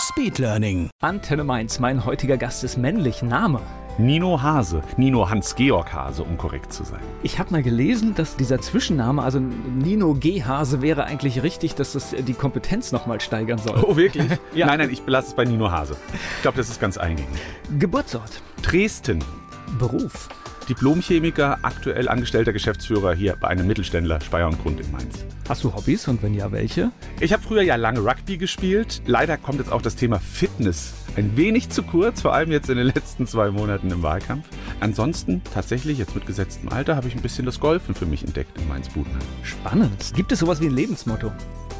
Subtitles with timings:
[0.00, 0.88] Speedlearning.
[1.02, 3.22] Antenne Mainz, mein heutiger Gast ist männlich.
[3.22, 3.60] Name?
[3.98, 7.00] Nino Hase, Nino Hans-Georg Hase, um korrekt zu sein.
[7.22, 10.42] Ich habe mal gelesen, dass dieser Zwischenname, also Nino G.
[10.42, 13.84] Hase, wäre eigentlich richtig, dass das die Kompetenz nochmal steigern soll.
[13.86, 14.26] Oh, wirklich?
[14.54, 14.66] Ja.
[14.66, 15.96] Nein, nein, ich belasse es bei Nino Hase.
[16.36, 17.28] Ich glaube, das ist ganz eingängig.
[17.78, 19.22] Geburtsort, Dresden,
[19.78, 20.28] Beruf,
[20.70, 25.24] Diplomchemiker, aktuell angestellter Geschäftsführer hier bei einem Mittelständler Speyer und Grund in Mainz.
[25.48, 26.92] Hast du Hobbys und wenn ja, welche?
[27.18, 29.02] Ich habe früher ja lange Rugby gespielt.
[29.04, 32.76] Leider kommt jetzt auch das Thema Fitness ein wenig zu kurz, vor allem jetzt in
[32.76, 34.46] den letzten zwei Monaten im Wahlkampf.
[34.80, 38.56] Ansonsten tatsächlich jetzt mit gesetztem Alter habe ich ein bisschen das Golfen für mich entdeckt
[38.58, 39.20] in Mainz-Budenheim.
[39.42, 40.14] Spannend.
[40.14, 41.32] Gibt es sowas wie ein Lebensmotto?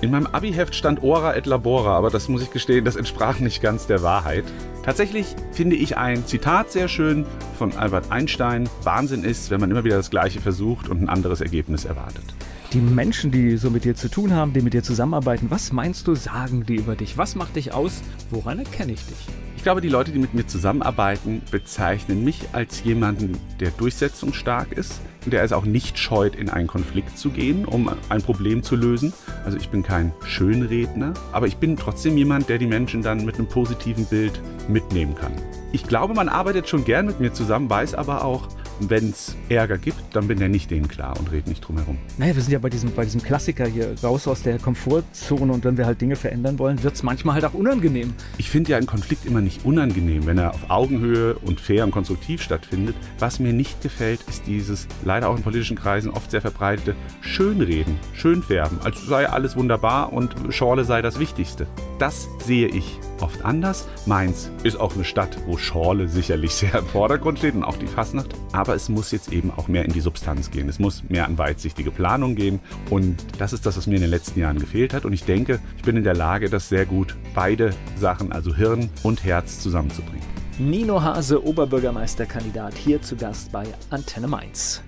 [0.02, 3.60] In meinem Abi-Heft stand Ora et Labora, aber das muss ich gestehen, das entsprach nicht
[3.60, 4.44] ganz der Wahrheit.
[4.82, 7.26] Tatsächlich finde ich ein Zitat sehr schön
[7.58, 8.66] von Albert Einstein.
[8.82, 12.24] Wahnsinn ist, wenn man immer wieder das Gleiche versucht und ein anderes Ergebnis erwartet.
[12.72, 16.06] Die Menschen, die so mit dir zu tun haben, die mit dir zusammenarbeiten, was meinst
[16.06, 17.18] du, sagen die über dich?
[17.18, 18.00] Was macht dich aus?
[18.30, 19.26] Woran erkenne ich dich?
[19.60, 25.02] Ich glaube, die Leute, die mit mir zusammenarbeiten, bezeichnen mich als jemanden, der durchsetzungsstark ist
[25.26, 28.74] und der es auch nicht scheut, in einen Konflikt zu gehen, um ein Problem zu
[28.74, 29.12] lösen.
[29.44, 33.34] Also ich bin kein Schönredner, aber ich bin trotzdem jemand, der die Menschen dann mit
[33.34, 35.32] einem positiven Bild mitnehmen kann.
[35.72, 38.48] Ich glaube, man arbeitet schon gern mit mir zusammen, weiß aber auch,
[38.88, 41.98] wenn es Ärger gibt, dann bin der nicht denen klar und red nicht drum herum.
[42.18, 45.64] Naja, wir sind ja bei diesem, bei diesem Klassiker hier raus aus der Komfortzone und
[45.64, 48.14] wenn wir halt Dinge verändern wollen, wird es manchmal halt auch unangenehm.
[48.38, 51.90] Ich finde ja einen Konflikt immer nicht unangenehm, wenn er auf Augenhöhe und fair und
[51.90, 52.94] konstruktiv stattfindet.
[53.18, 57.96] Was mir nicht gefällt, ist dieses leider auch in politischen Kreisen oft sehr verbreitete Schönreden,
[58.14, 61.66] Schönfärben, als sei alles wunderbar und Schorle sei das Wichtigste.
[61.98, 63.86] Das sehe ich oft anders.
[64.06, 67.86] Mainz ist auch eine Stadt, wo Schorle sicherlich sehr im Vordergrund steht und auch die
[67.86, 68.34] Fasnacht.
[68.52, 70.68] Aber es muss jetzt eben auch mehr in die Substanz gehen.
[70.68, 72.60] Es muss mehr an weitsichtige Planung gehen.
[72.90, 75.04] Und das ist das, was mir in den letzten Jahren gefehlt hat.
[75.04, 78.90] Und ich denke, ich bin in der Lage, das sehr gut beide Sachen, also Hirn
[79.02, 80.26] und Herz, zusammenzubringen.
[80.58, 84.82] Nino Hase, Oberbürgermeisterkandidat, hier zu Gast bei Antenne Mainz.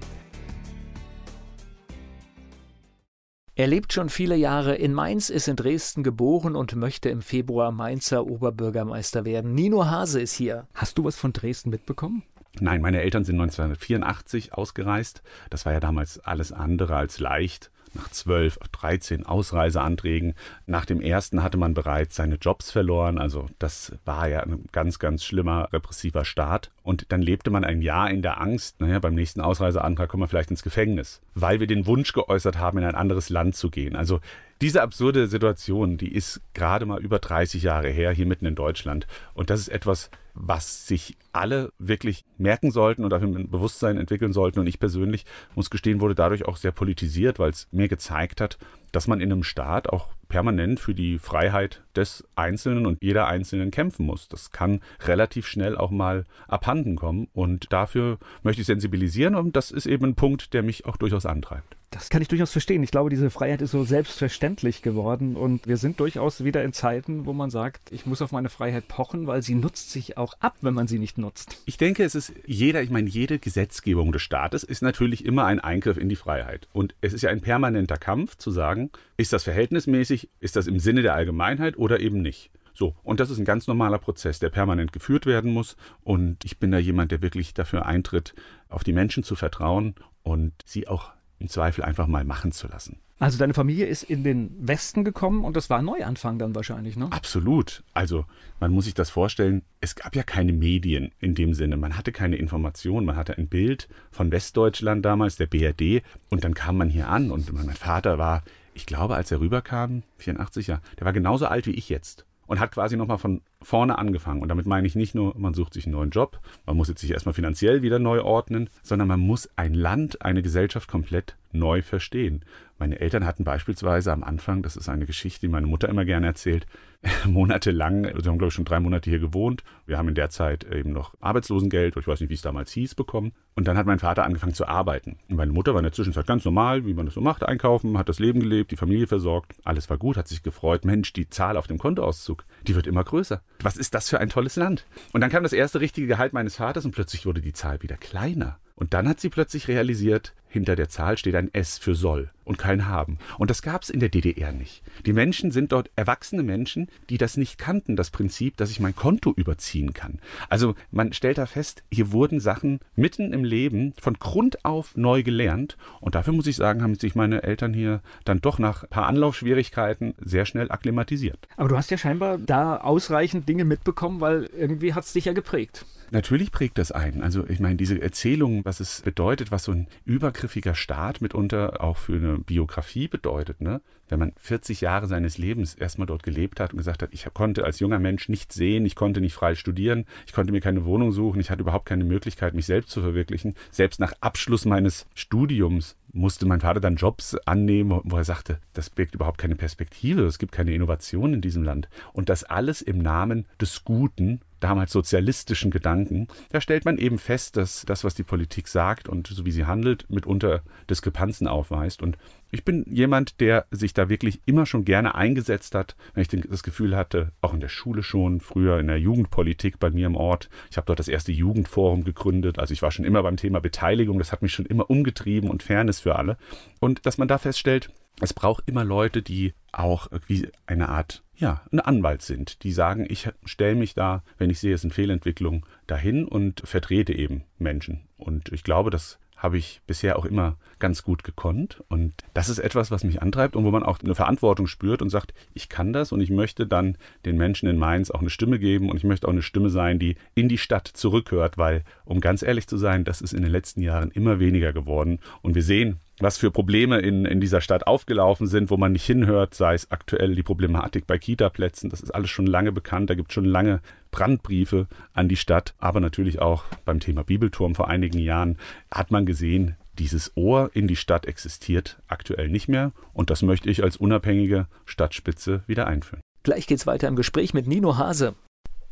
[3.54, 7.70] Er lebt schon viele Jahre in Mainz, ist in Dresden geboren und möchte im Februar
[7.70, 9.52] Mainzer Oberbürgermeister werden.
[9.52, 10.66] Nino Hase ist hier.
[10.72, 12.22] Hast du was von Dresden mitbekommen?
[12.60, 15.22] Nein, meine Eltern sind 1984 ausgereist.
[15.50, 17.70] Das war ja damals alles andere als leicht.
[17.94, 20.34] Nach 12, 13 Ausreiseanträgen.
[20.66, 23.19] Nach dem ersten hatte man bereits seine Jobs verloren.
[23.19, 26.70] Also das war ja ein ganz, ganz schlimmer repressiver Staat.
[26.82, 30.28] Und dann lebte man ein Jahr in der Angst, naja, beim nächsten Ausreiseantrag kommen wir
[30.28, 33.94] vielleicht ins Gefängnis, weil wir den Wunsch geäußert haben, in ein anderes Land zu gehen.
[33.94, 34.20] Also
[34.62, 39.06] diese absurde Situation, die ist gerade mal über 30 Jahre her, hier mitten in Deutschland.
[39.34, 44.32] Und das ist etwas, was sich alle wirklich merken sollten und dafür ein Bewusstsein entwickeln
[44.32, 44.60] sollten.
[44.60, 48.59] Und ich persönlich, muss gestehen, wurde dadurch auch sehr politisiert, weil es mir gezeigt hat,
[48.93, 53.70] dass man in einem Staat auch permanent für die Freiheit des Einzelnen und jeder Einzelnen
[53.70, 54.28] kämpfen muss.
[54.28, 57.28] Das kann relativ schnell auch mal abhanden kommen.
[57.32, 61.26] Und dafür möchte ich sensibilisieren und das ist eben ein Punkt, der mich auch durchaus
[61.26, 61.76] antreibt.
[61.92, 62.82] Das kann ich durchaus verstehen.
[62.82, 67.26] Ich glaube, diese Freiheit ist so selbstverständlich geworden und wir sind durchaus wieder in Zeiten,
[67.26, 70.56] wo man sagt, ich muss auf meine Freiheit pochen, weil sie nutzt sich auch ab,
[70.62, 71.58] wenn man sie nicht nutzt.
[71.66, 75.60] Ich denke, es ist jeder, ich meine, jede Gesetzgebung des Staates ist natürlich immer ein
[75.60, 76.66] Eingriff in die Freiheit.
[76.72, 80.78] Und es ist ja ein permanenter Kampf zu sagen, ist das verhältnismäßig, ist das im
[80.78, 82.50] Sinne der Allgemeinheit oder eben nicht.
[82.72, 85.76] So, und das ist ein ganz normaler Prozess, der permanent geführt werden muss.
[86.02, 88.34] Und ich bin da jemand, der wirklich dafür eintritt,
[88.70, 92.98] auf die Menschen zu vertrauen und sie auch im Zweifel einfach mal machen zu lassen.
[93.19, 96.97] Also deine Familie ist in den Westen gekommen und das war ein Neuanfang dann wahrscheinlich,
[96.97, 97.06] ne?
[97.10, 97.84] Absolut.
[97.94, 98.25] Also
[98.58, 101.76] man muss sich das vorstellen, es gab ja keine Medien in dem Sinne.
[101.76, 103.06] Man hatte keine Informationen.
[103.06, 107.31] Man hatte ein Bild von Westdeutschland damals, der BRD, und dann kam man hier an
[107.31, 108.43] und mein Vater war,
[108.75, 112.60] ich glaube, als er rüberkam, 84 Jahre, der war genauso alt wie ich jetzt und
[112.60, 114.43] hat quasi nochmal von vorne angefangen.
[114.43, 117.00] Und damit meine ich nicht nur, man sucht sich einen neuen Job, man muss jetzt
[117.00, 121.81] sich erstmal finanziell wieder neu ordnen, sondern man muss ein Land, eine Gesellschaft komplett neu
[121.81, 122.44] verstehen.
[122.78, 126.26] Meine Eltern hatten beispielsweise am Anfang, das ist eine Geschichte, die meine Mutter immer gerne
[126.26, 126.66] erzählt,
[127.26, 129.64] monatelang, sie haben glaube ich schon drei Monate hier gewohnt.
[129.87, 132.94] Wir haben in der Zeit eben noch Arbeitslosengeld, ich weiß nicht, wie es damals hieß,
[132.94, 133.32] bekommen.
[133.54, 135.19] Und dann hat mein Vater angefangen zu arbeiten.
[135.28, 137.99] Und meine Mutter war in der Zwischenzeit ganz normal, wie man das so macht, einkaufen,
[137.99, 139.54] hat das Leben gelebt, die Familie versorgt.
[139.64, 140.84] Alles war gut, hat sich gefreut.
[140.84, 143.43] Mensch, die Zahl auf dem Kontoauszug, die wird immer größer.
[143.60, 144.87] Was ist das für ein tolles Land?
[145.12, 147.96] Und dann kam das erste richtige Gehalt meines Vaters und plötzlich wurde die Zahl wieder
[147.96, 148.58] kleiner.
[148.75, 152.59] Und dann hat sie plötzlich realisiert, hinter der Zahl steht ein S für soll und
[152.59, 153.19] kein haben.
[153.39, 154.83] Und das gab es in der DDR nicht.
[155.06, 158.97] Die Menschen sind dort erwachsene Menschen, die das nicht kannten, das Prinzip, dass ich mein
[158.97, 160.19] Konto überziehen kann.
[160.49, 165.23] Also man stellt da fest, hier wurden Sachen mitten im Leben von Grund auf neu
[165.23, 165.77] gelernt.
[166.00, 169.06] Und dafür muss ich sagen, haben sich meine Eltern hier dann doch nach ein paar
[169.06, 171.49] Anlaufschwierigkeiten sehr schnell akklimatisiert.
[171.56, 175.33] Aber du hast ja scheinbar da ausreichend Dinge mitbekommen, weil irgendwie hat es dich ja
[175.33, 175.85] geprägt.
[176.12, 177.23] Natürlich prägt das einen.
[177.23, 181.97] Also ich meine, diese Erzählung, was es bedeutet, was so ein übergriffiger Staat mitunter auch
[181.97, 183.81] für eine Biografie bedeutet, ne?
[184.08, 187.64] wenn man 40 Jahre seines Lebens erstmal dort gelebt hat und gesagt hat, ich konnte
[187.64, 191.12] als junger Mensch nicht sehen, ich konnte nicht frei studieren, ich konnte mir keine Wohnung
[191.12, 193.55] suchen, ich hatte überhaupt keine Möglichkeit, mich selbst zu verwirklichen.
[193.70, 198.90] Selbst nach Abschluss meines Studiums musste mein Vater dann Jobs annehmen, wo er sagte, das
[198.90, 201.88] birgt überhaupt keine Perspektive, es gibt keine Innovation in diesem Land.
[202.12, 207.56] Und das alles im Namen des Guten damals sozialistischen Gedanken, da stellt man eben fest,
[207.56, 212.03] dass das, was die Politik sagt und so wie sie handelt, mitunter Diskrepanzen aufweist.
[212.03, 212.17] Und
[212.52, 216.62] ich bin jemand, der sich da wirklich immer schon gerne eingesetzt hat, wenn ich das
[216.62, 220.50] Gefühl hatte, auch in der Schule schon, früher in der Jugendpolitik bei mir im Ort.
[220.70, 222.58] Ich habe dort das erste Jugendforum gegründet.
[222.58, 224.19] Also ich war schon immer beim Thema Beteiligung.
[224.19, 226.37] Das hat mich schon immer umgetrieben und Fairness für alle.
[226.78, 227.90] Und dass man da feststellt,
[228.20, 233.06] es braucht immer Leute, die auch wie eine Art, ja, ein Anwalt sind, die sagen,
[233.08, 238.02] ich stelle mich da, wenn ich sehe, es sind Fehlentwicklungen, dahin und vertrete eben Menschen.
[238.19, 241.83] Und ich glaube, das habe ich bisher auch immer ganz gut gekonnt.
[241.89, 245.11] Und das ist etwas, was mich antreibt und wo man auch eine Verantwortung spürt und
[245.11, 248.59] sagt, ich kann das und ich möchte dann den Menschen in Mainz auch eine Stimme
[248.59, 252.21] geben und ich möchte auch eine Stimme sein, die in die Stadt zurückhört, weil, um
[252.21, 255.19] ganz ehrlich zu sein, das ist in den letzten Jahren immer weniger geworden.
[255.43, 259.04] Und wir sehen, was für Probleme in, in dieser Stadt aufgelaufen sind, wo man nicht
[259.04, 261.90] hinhört, sei es aktuell die Problematik bei Kita-Plätzen.
[261.90, 263.10] Das ist alles schon lange bekannt.
[263.10, 263.80] Da gibt es schon lange
[264.10, 265.74] Brandbriefe an die Stadt.
[265.78, 268.58] Aber natürlich auch beim Thema Bibelturm vor einigen Jahren
[268.90, 272.92] hat man gesehen, dieses Ohr in die Stadt existiert aktuell nicht mehr.
[273.12, 276.22] Und das möchte ich als unabhängige Stadtspitze wieder einführen.
[276.42, 278.34] Gleich geht's weiter im Gespräch mit Nino Hase.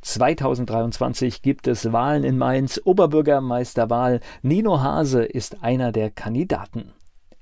[0.02, 4.20] 2023 gibt es Wahlen in Mainz, Oberbürgermeisterwahl.
[4.42, 6.92] Nino Hase ist einer der Kandidaten.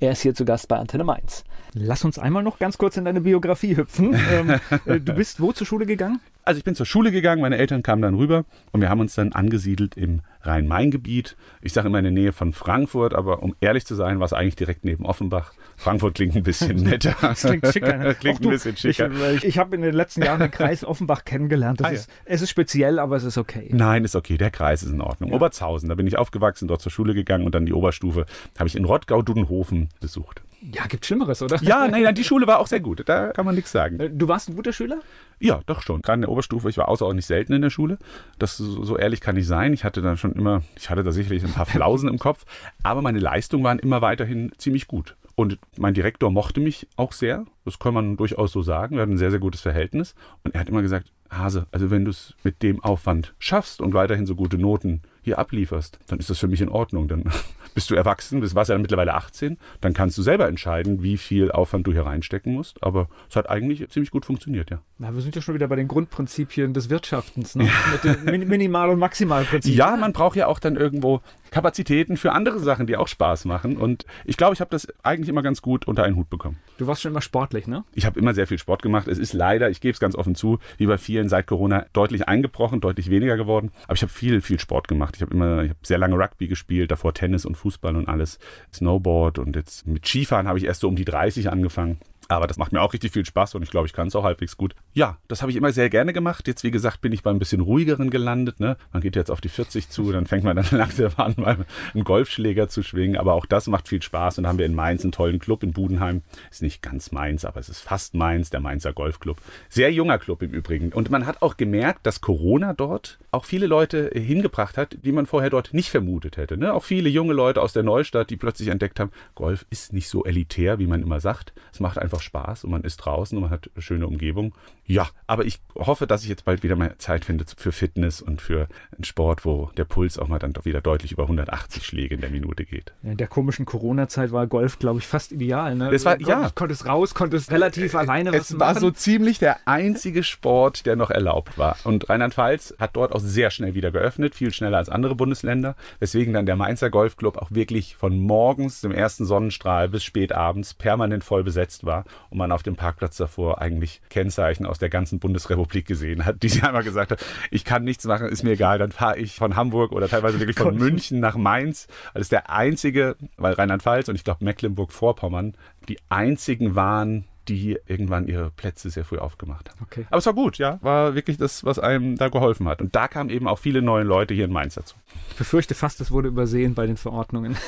[0.00, 1.42] Er ist hier zu Gast bei Antenne Mainz.
[1.74, 4.14] Lass uns einmal noch ganz kurz in deine Biografie hüpfen.
[4.30, 4.50] ähm,
[4.86, 6.20] äh, du bist wo zur Schule gegangen?
[6.44, 9.16] Also ich bin zur Schule gegangen, meine Eltern kamen dann rüber und wir haben uns
[9.16, 11.36] dann angesiedelt im Rhein-Main-Gebiet.
[11.62, 14.32] Ich sage immer in der Nähe von Frankfurt, aber um ehrlich zu sein, war es
[14.32, 15.52] eigentlich direkt neben Offenbach.
[15.78, 17.14] Frankfurt klingt ein bisschen netter.
[17.20, 17.96] das klingt schicker.
[17.96, 18.14] Ne?
[18.14, 19.10] klingt du, ein bisschen schicker.
[19.32, 21.82] Ich, ich habe in den letzten Jahren den Kreis Offenbach kennengelernt.
[21.84, 21.94] Ah, ja.
[21.94, 23.70] ist, es ist speziell, aber es ist okay.
[23.72, 24.36] Nein, ist okay.
[24.36, 25.30] Der Kreis ist in Ordnung.
[25.30, 25.36] Ja.
[25.36, 28.26] Oberzhausen, da bin ich aufgewachsen, dort zur Schule gegangen und dann die Oberstufe
[28.58, 30.42] habe ich in Rottgau-Dudenhofen besucht.
[30.60, 31.56] Ja, gibt Schlimmeres, oder?
[31.62, 33.08] Ja, nein, nein, die Schule war auch sehr gut.
[33.08, 34.00] Da kann man nichts sagen.
[34.00, 35.00] Äh, du warst ein guter Schüler?
[35.38, 36.02] Ja, doch schon.
[36.02, 37.98] Gerade in der Oberstufe, ich war außerordentlich selten in der Schule.
[38.40, 39.72] Das so, so ehrlich kann ich sein.
[39.72, 42.44] Ich hatte dann schon immer, ich hatte da sicherlich ein paar Flausen im Kopf,
[42.82, 45.14] aber meine Leistungen waren immer weiterhin ziemlich gut.
[45.38, 47.46] Und mein Direktor mochte mich auch sehr.
[47.64, 48.96] Das kann man durchaus so sagen.
[48.96, 50.16] Wir hatten ein sehr, sehr gutes Verhältnis.
[50.42, 53.94] Und er hat immer gesagt, Hase, also wenn du es mit dem Aufwand schaffst und
[53.94, 57.08] weiterhin so gute Noten hier ablieferst, dann ist das für mich in Ordnung.
[57.08, 57.24] Dann
[57.74, 61.50] bist du erwachsen, bist warst ja mittlerweile 18, dann kannst du selber entscheiden, wie viel
[61.52, 62.82] Aufwand du hier reinstecken musst.
[62.82, 64.80] Aber es hat eigentlich ziemlich gut funktioniert, ja.
[64.98, 67.68] Na, wir sind ja schon wieder bei den Grundprinzipien des Wirtschaftens, ne?
[67.92, 69.78] mit den Minimal- und Maximalprinzipien.
[69.78, 73.76] Ja, man braucht ja auch dann irgendwo Kapazitäten für andere Sachen, die auch Spaß machen.
[73.76, 76.58] Und ich glaube, ich habe das eigentlich immer ganz gut unter einen Hut bekommen.
[76.78, 77.84] Du warst schon immer sportlich, ne?
[77.94, 79.08] Ich habe immer sehr viel Sport gemacht.
[79.08, 82.28] Es ist leider, ich gebe es ganz offen zu, wie bei vielen seit Corona deutlich
[82.28, 83.70] eingebrochen, deutlich weniger geworden.
[83.84, 85.17] Aber ich habe viel, viel Sport gemacht.
[85.18, 88.38] Ich habe immer, ich habe sehr lange Rugby gespielt, davor Tennis und Fußball und alles,
[88.72, 91.98] Snowboard und jetzt mit Skifahren habe ich erst so um die 30 angefangen.
[92.30, 94.22] Aber das macht mir auch richtig viel Spaß und ich glaube, ich kann es auch
[94.22, 94.74] halbwegs gut.
[94.92, 96.46] Ja, das habe ich immer sehr gerne gemacht.
[96.46, 98.60] Jetzt, wie gesagt, bin ich bei ein bisschen ruhigeren gelandet.
[98.60, 98.76] Ne?
[98.92, 102.04] Man geht jetzt auf die 40 zu, dann fängt man dann langsam an, mal einen
[102.04, 103.16] Golfschläger zu schwingen.
[103.16, 104.38] Aber auch das macht viel Spaß.
[104.38, 106.22] Und haben wir in Mainz einen tollen Club in Budenheim.
[106.50, 109.38] Ist nicht ganz Mainz, aber es ist fast Mainz, der Mainzer Golfclub.
[109.70, 110.92] Sehr junger Club im Übrigen.
[110.92, 115.24] Und man hat auch gemerkt, dass Corona dort auch viele Leute hingebracht hat, die man
[115.24, 116.58] vorher dort nicht vermutet hätte.
[116.58, 116.74] Ne?
[116.74, 120.24] Auch viele junge Leute aus der Neustadt, die plötzlich entdeckt haben, Golf ist nicht so
[120.24, 121.52] elitär, wie man immer sagt.
[121.72, 124.54] Es macht einfach auch Spaß und man ist draußen und man hat eine schöne Umgebung.
[124.84, 128.40] Ja, aber ich hoffe, dass ich jetzt bald wieder mal Zeit finde für Fitness und
[128.40, 132.14] für einen Sport, wo der Puls auch mal dann doch wieder deutlich über 180 Schläge
[132.14, 132.92] in der Minute geht.
[133.02, 135.74] in der komischen Corona-Zeit war Golf, glaube ich, fast ideal.
[135.74, 135.90] Ne?
[135.90, 136.50] Das war, du ja.
[136.54, 138.60] konntest raus, konntest relativ alleine was Es machen.
[138.60, 141.76] war so ziemlich der einzige Sport, der noch erlaubt war.
[141.84, 146.32] Und Rheinland-Pfalz hat dort auch sehr schnell wieder geöffnet, viel schneller als andere Bundesländer, weswegen
[146.32, 151.24] dann der Mainzer Golfclub auch wirklich von morgens, dem ersten Sonnenstrahl bis spät abends permanent
[151.24, 155.86] voll besetzt war und man auf dem Parkplatz davor eigentlich Kennzeichen aus der ganzen Bundesrepublik
[155.86, 158.92] gesehen hat, die sie einmal gesagt hat, ich kann nichts machen, ist mir egal, dann
[158.92, 161.86] fahre ich von Hamburg oder teilweise wirklich von München nach Mainz.
[162.14, 165.54] Das ist der einzige, weil Rheinland-Pfalz und ich glaube Mecklenburg-Vorpommern
[165.88, 169.78] die einzigen waren, die irgendwann ihre Plätze sehr früh aufgemacht haben.
[169.82, 170.06] Okay.
[170.10, 170.78] Aber es war gut, ja.
[170.82, 172.80] War wirklich das, was einem da geholfen hat.
[172.82, 174.96] Und da kamen eben auch viele neue Leute hier in Mainz dazu.
[175.30, 177.56] Ich befürchte fast, es wurde übersehen bei den Verordnungen.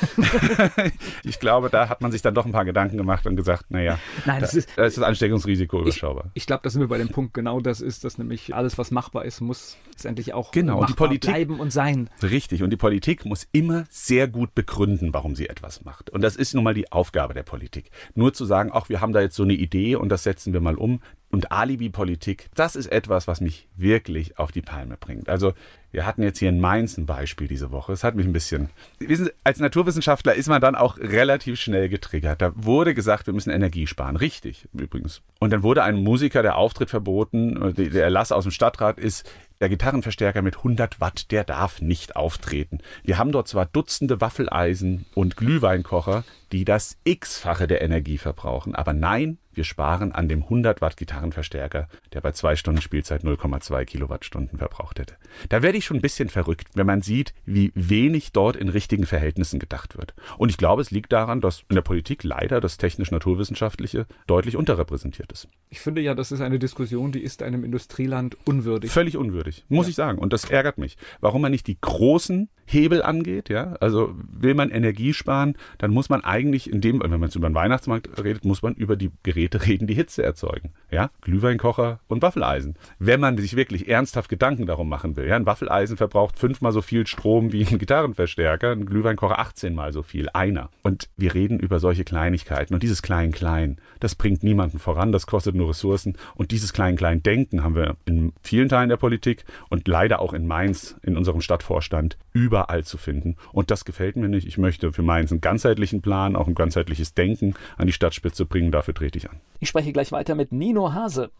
[1.23, 3.97] Ich glaube, da hat man sich dann doch ein paar Gedanken gemacht und gesagt, naja,
[4.25, 6.31] Nein, da, das ist- da ist das Ansteckungsrisiko überschaubar.
[6.33, 8.91] Ich glaube, da sind wir bei dem Punkt, genau das ist, dass nämlich alles, was
[8.91, 12.09] machbar ist, muss letztendlich auch Genau, die Politik- bleiben und sein.
[12.21, 12.63] Richtig.
[12.63, 16.09] Und die Politik muss immer sehr gut begründen, warum sie etwas macht.
[16.09, 17.91] Und das ist nun mal die Aufgabe der Politik.
[18.15, 20.61] Nur zu sagen, ach, wir haben da jetzt so eine Idee und das setzen wir
[20.61, 21.01] mal um.
[21.31, 25.29] Und Alibi-Politik, das ist etwas, was mich wirklich auf die Palme bringt.
[25.29, 25.53] Also,
[25.91, 27.93] wir hatten jetzt hier in Mainz ein Beispiel diese Woche.
[27.93, 28.69] Es hat mich ein bisschen.
[28.99, 32.41] Wissen Sie, als Naturwissenschaftler ist man dann auch relativ schnell getriggert.
[32.41, 34.15] Da wurde gesagt, wir müssen Energie sparen.
[34.15, 35.21] Richtig, übrigens.
[35.39, 37.73] Und dann wurde einem Musiker der Auftritt verboten.
[37.75, 39.29] Der Erlass aus dem Stadtrat ist,
[39.61, 42.79] der Gitarrenverstärker mit 100 Watt, der darf nicht auftreten.
[43.03, 48.93] Wir haben dort zwar Dutzende Waffeleisen und Glühweinkocher, die das X-fache der Energie verbrauchen, aber
[48.93, 54.57] nein, wir sparen an dem 100 Watt Gitarrenverstärker, der bei zwei Stunden Spielzeit 0,2 Kilowattstunden
[54.57, 55.15] verbraucht hätte.
[55.49, 59.05] Da werde ich schon ein bisschen verrückt, wenn man sieht, wie wenig dort in richtigen
[59.05, 60.13] Verhältnissen gedacht wird.
[60.37, 65.31] Und ich glaube, es liegt daran, dass in der Politik leider das technisch-naturwissenschaftliche deutlich unterrepräsentiert
[65.31, 65.47] ist.
[65.69, 68.91] Ich finde ja, das ist eine Diskussion, die ist einem Industrieland unwürdig.
[68.91, 70.17] Völlig unwürdig, muss ich sagen.
[70.17, 70.97] Und das ärgert mich.
[71.19, 73.73] Warum man nicht die großen Hebel angeht, ja?
[73.79, 77.49] Also will man Energie sparen, dann muss man eigentlich in dem, wenn man jetzt über
[77.49, 80.73] den Weihnachtsmarkt redet, muss man über die Geräte reden, die Hitze erzeugen.
[80.89, 81.10] Ja?
[81.21, 82.75] Glühweinkocher und Waffeleisen.
[82.99, 85.35] Wenn man sich wirklich ernsthaft Gedanken darum machen will, ja?
[85.35, 90.01] ein Waffeleisen verbraucht fünfmal so viel Strom wie ein Gitarrenverstärker, ein Glühweinkocher 18 mal so
[90.01, 90.69] viel, einer.
[90.81, 92.73] Und wir reden über solche Kleinigkeiten.
[92.73, 96.17] Und dieses Klein-Klein, das bringt niemanden voran, das kostet nur Ressourcen.
[96.35, 100.95] Und dieses Klein-Klein-Denken haben wir in vielen Teilen der Politik und leider auch in Mainz,
[101.03, 103.35] in unserem Stadtvorstand, überall zu finden.
[103.51, 104.47] Und das gefällt mir nicht.
[104.47, 108.71] Ich möchte für Mainz einen ganzheitlichen Plan, auch ein ganzheitliches Denken an die Stadtspitze bringen.
[108.71, 109.39] Dafür trete ich an.
[109.59, 111.31] Ich spreche gleich weiter mit Nino Hase.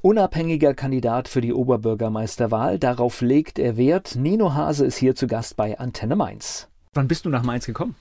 [0.00, 4.16] Unabhängiger Kandidat für die Oberbürgermeisterwahl, darauf legt er Wert.
[4.16, 6.68] Nino Hase ist hier zu Gast bei Antenne Mainz.
[6.92, 7.94] Wann bist du nach Mainz gekommen?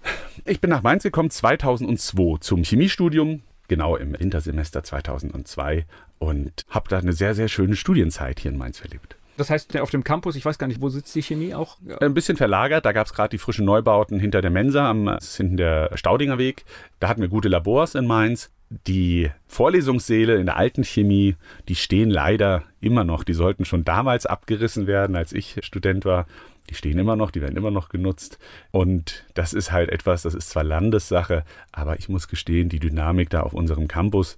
[0.46, 5.86] Ich bin nach Mainz gekommen 2002 zum Chemiestudium, genau im Wintersemester 2002
[6.18, 9.18] und habe da eine sehr, sehr schöne Studienzeit hier in Mainz verlebt.
[9.38, 11.78] Das heißt, auf dem Campus, ich weiß gar nicht, wo sitzt die Chemie auch?
[11.88, 11.98] Ja.
[12.00, 15.30] Ein bisschen verlagert, da gab es gerade die frischen Neubauten hinter der Mensa, am, das
[15.30, 16.66] ist hinten der Staudinger Weg.
[17.00, 18.52] Da hatten wir gute Labors in Mainz.
[18.88, 21.36] Die Vorlesungssäle in der alten Chemie,
[21.68, 23.26] die stehen leider immer noch.
[23.26, 26.26] Die sollten schon damals abgerissen werden, als ich Student war.
[26.70, 28.40] Die stehen immer noch, die werden immer noch genutzt.
[28.72, 33.30] Und das ist halt etwas, das ist zwar Landessache, aber ich muss gestehen, die Dynamik
[33.30, 34.38] da auf unserem Campus,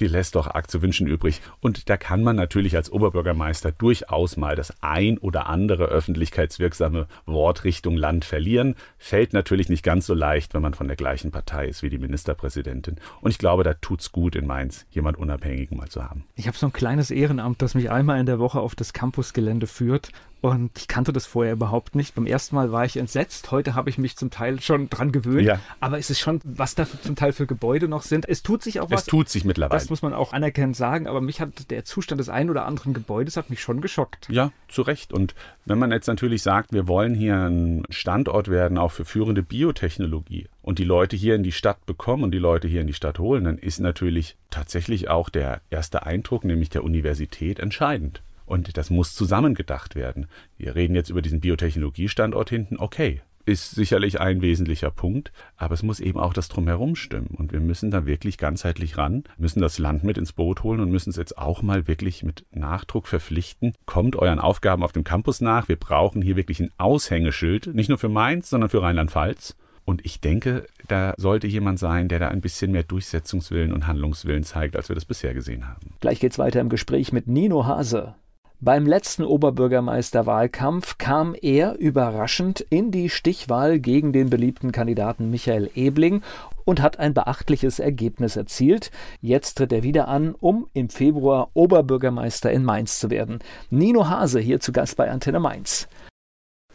[0.00, 1.40] die lässt doch arg zu wünschen übrig.
[1.60, 7.64] Und da kann man natürlich als Oberbürgermeister durchaus mal das ein oder andere öffentlichkeitswirksame Wort
[7.64, 8.76] Richtung Land verlieren.
[8.98, 11.98] Fällt natürlich nicht ganz so leicht, wenn man von der gleichen Partei ist wie die
[11.98, 12.96] Ministerpräsidentin.
[13.20, 16.24] Und ich glaube, da tut's gut in Mainz, jemand Unabhängigen mal zu haben.
[16.36, 19.66] Ich habe so ein kleines Ehrenamt, das mich einmal in der Woche auf das Campusgelände
[19.66, 20.12] führt.
[20.40, 22.14] Und ich kannte das vorher überhaupt nicht.
[22.14, 23.50] Beim ersten Mal war ich entsetzt.
[23.50, 25.46] Heute habe ich mich zum Teil schon dran gewöhnt.
[25.46, 25.58] Ja.
[25.80, 28.28] Aber es ist schon, was da zum Teil für Gebäude noch sind.
[28.28, 29.00] Es tut sich auch was.
[29.00, 29.78] Es tut sich mittlerweile.
[29.78, 31.08] das muss man auch anerkennend sagen.
[31.08, 34.28] Aber mich hat der Zustand des einen oder anderen Gebäudes hat mich schon geschockt.
[34.30, 35.12] Ja, zu Recht.
[35.12, 39.42] Und wenn man jetzt natürlich sagt, wir wollen hier ein Standort werden, auch für führende
[39.42, 42.94] Biotechnologie und die Leute hier in die Stadt bekommen und die Leute hier in die
[42.94, 48.22] Stadt holen, dann ist natürlich tatsächlich auch der erste Eindruck, nämlich der Universität, entscheidend.
[48.48, 50.26] Und das muss zusammengedacht werden.
[50.56, 52.78] Wir reden jetzt über diesen Biotechnologiestandort hinten.
[52.78, 57.34] Okay, ist sicherlich ein wesentlicher Punkt, aber es muss eben auch das Drumherum stimmen.
[57.36, 60.90] Und wir müssen da wirklich ganzheitlich ran, müssen das Land mit ins Boot holen und
[60.90, 63.74] müssen es jetzt auch mal wirklich mit Nachdruck verpflichten.
[63.86, 65.68] Kommt euren Aufgaben auf dem Campus nach.
[65.68, 69.56] Wir brauchen hier wirklich ein Aushängeschild, nicht nur für Mainz, sondern für Rheinland-Pfalz.
[69.86, 74.44] Und ich denke, da sollte jemand sein, der da ein bisschen mehr Durchsetzungswillen und Handlungswillen
[74.44, 75.94] zeigt, als wir das bisher gesehen haben.
[76.00, 78.14] Gleich geht's weiter im Gespräch mit Nino Hase.
[78.60, 86.22] Beim letzten Oberbürgermeisterwahlkampf kam er überraschend in die Stichwahl gegen den beliebten Kandidaten Michael Ebling
[86.64, 88.90] und hat ein beachtliches Ergebnis erzielt.
[89.20, 93.38] Jetzt tritt er wieder an, um im Februar Oberbürgermeister in Mainz zu werden.
[93.70, 95.86] Nino Hase hier zu Gast bei Antenne Mainz.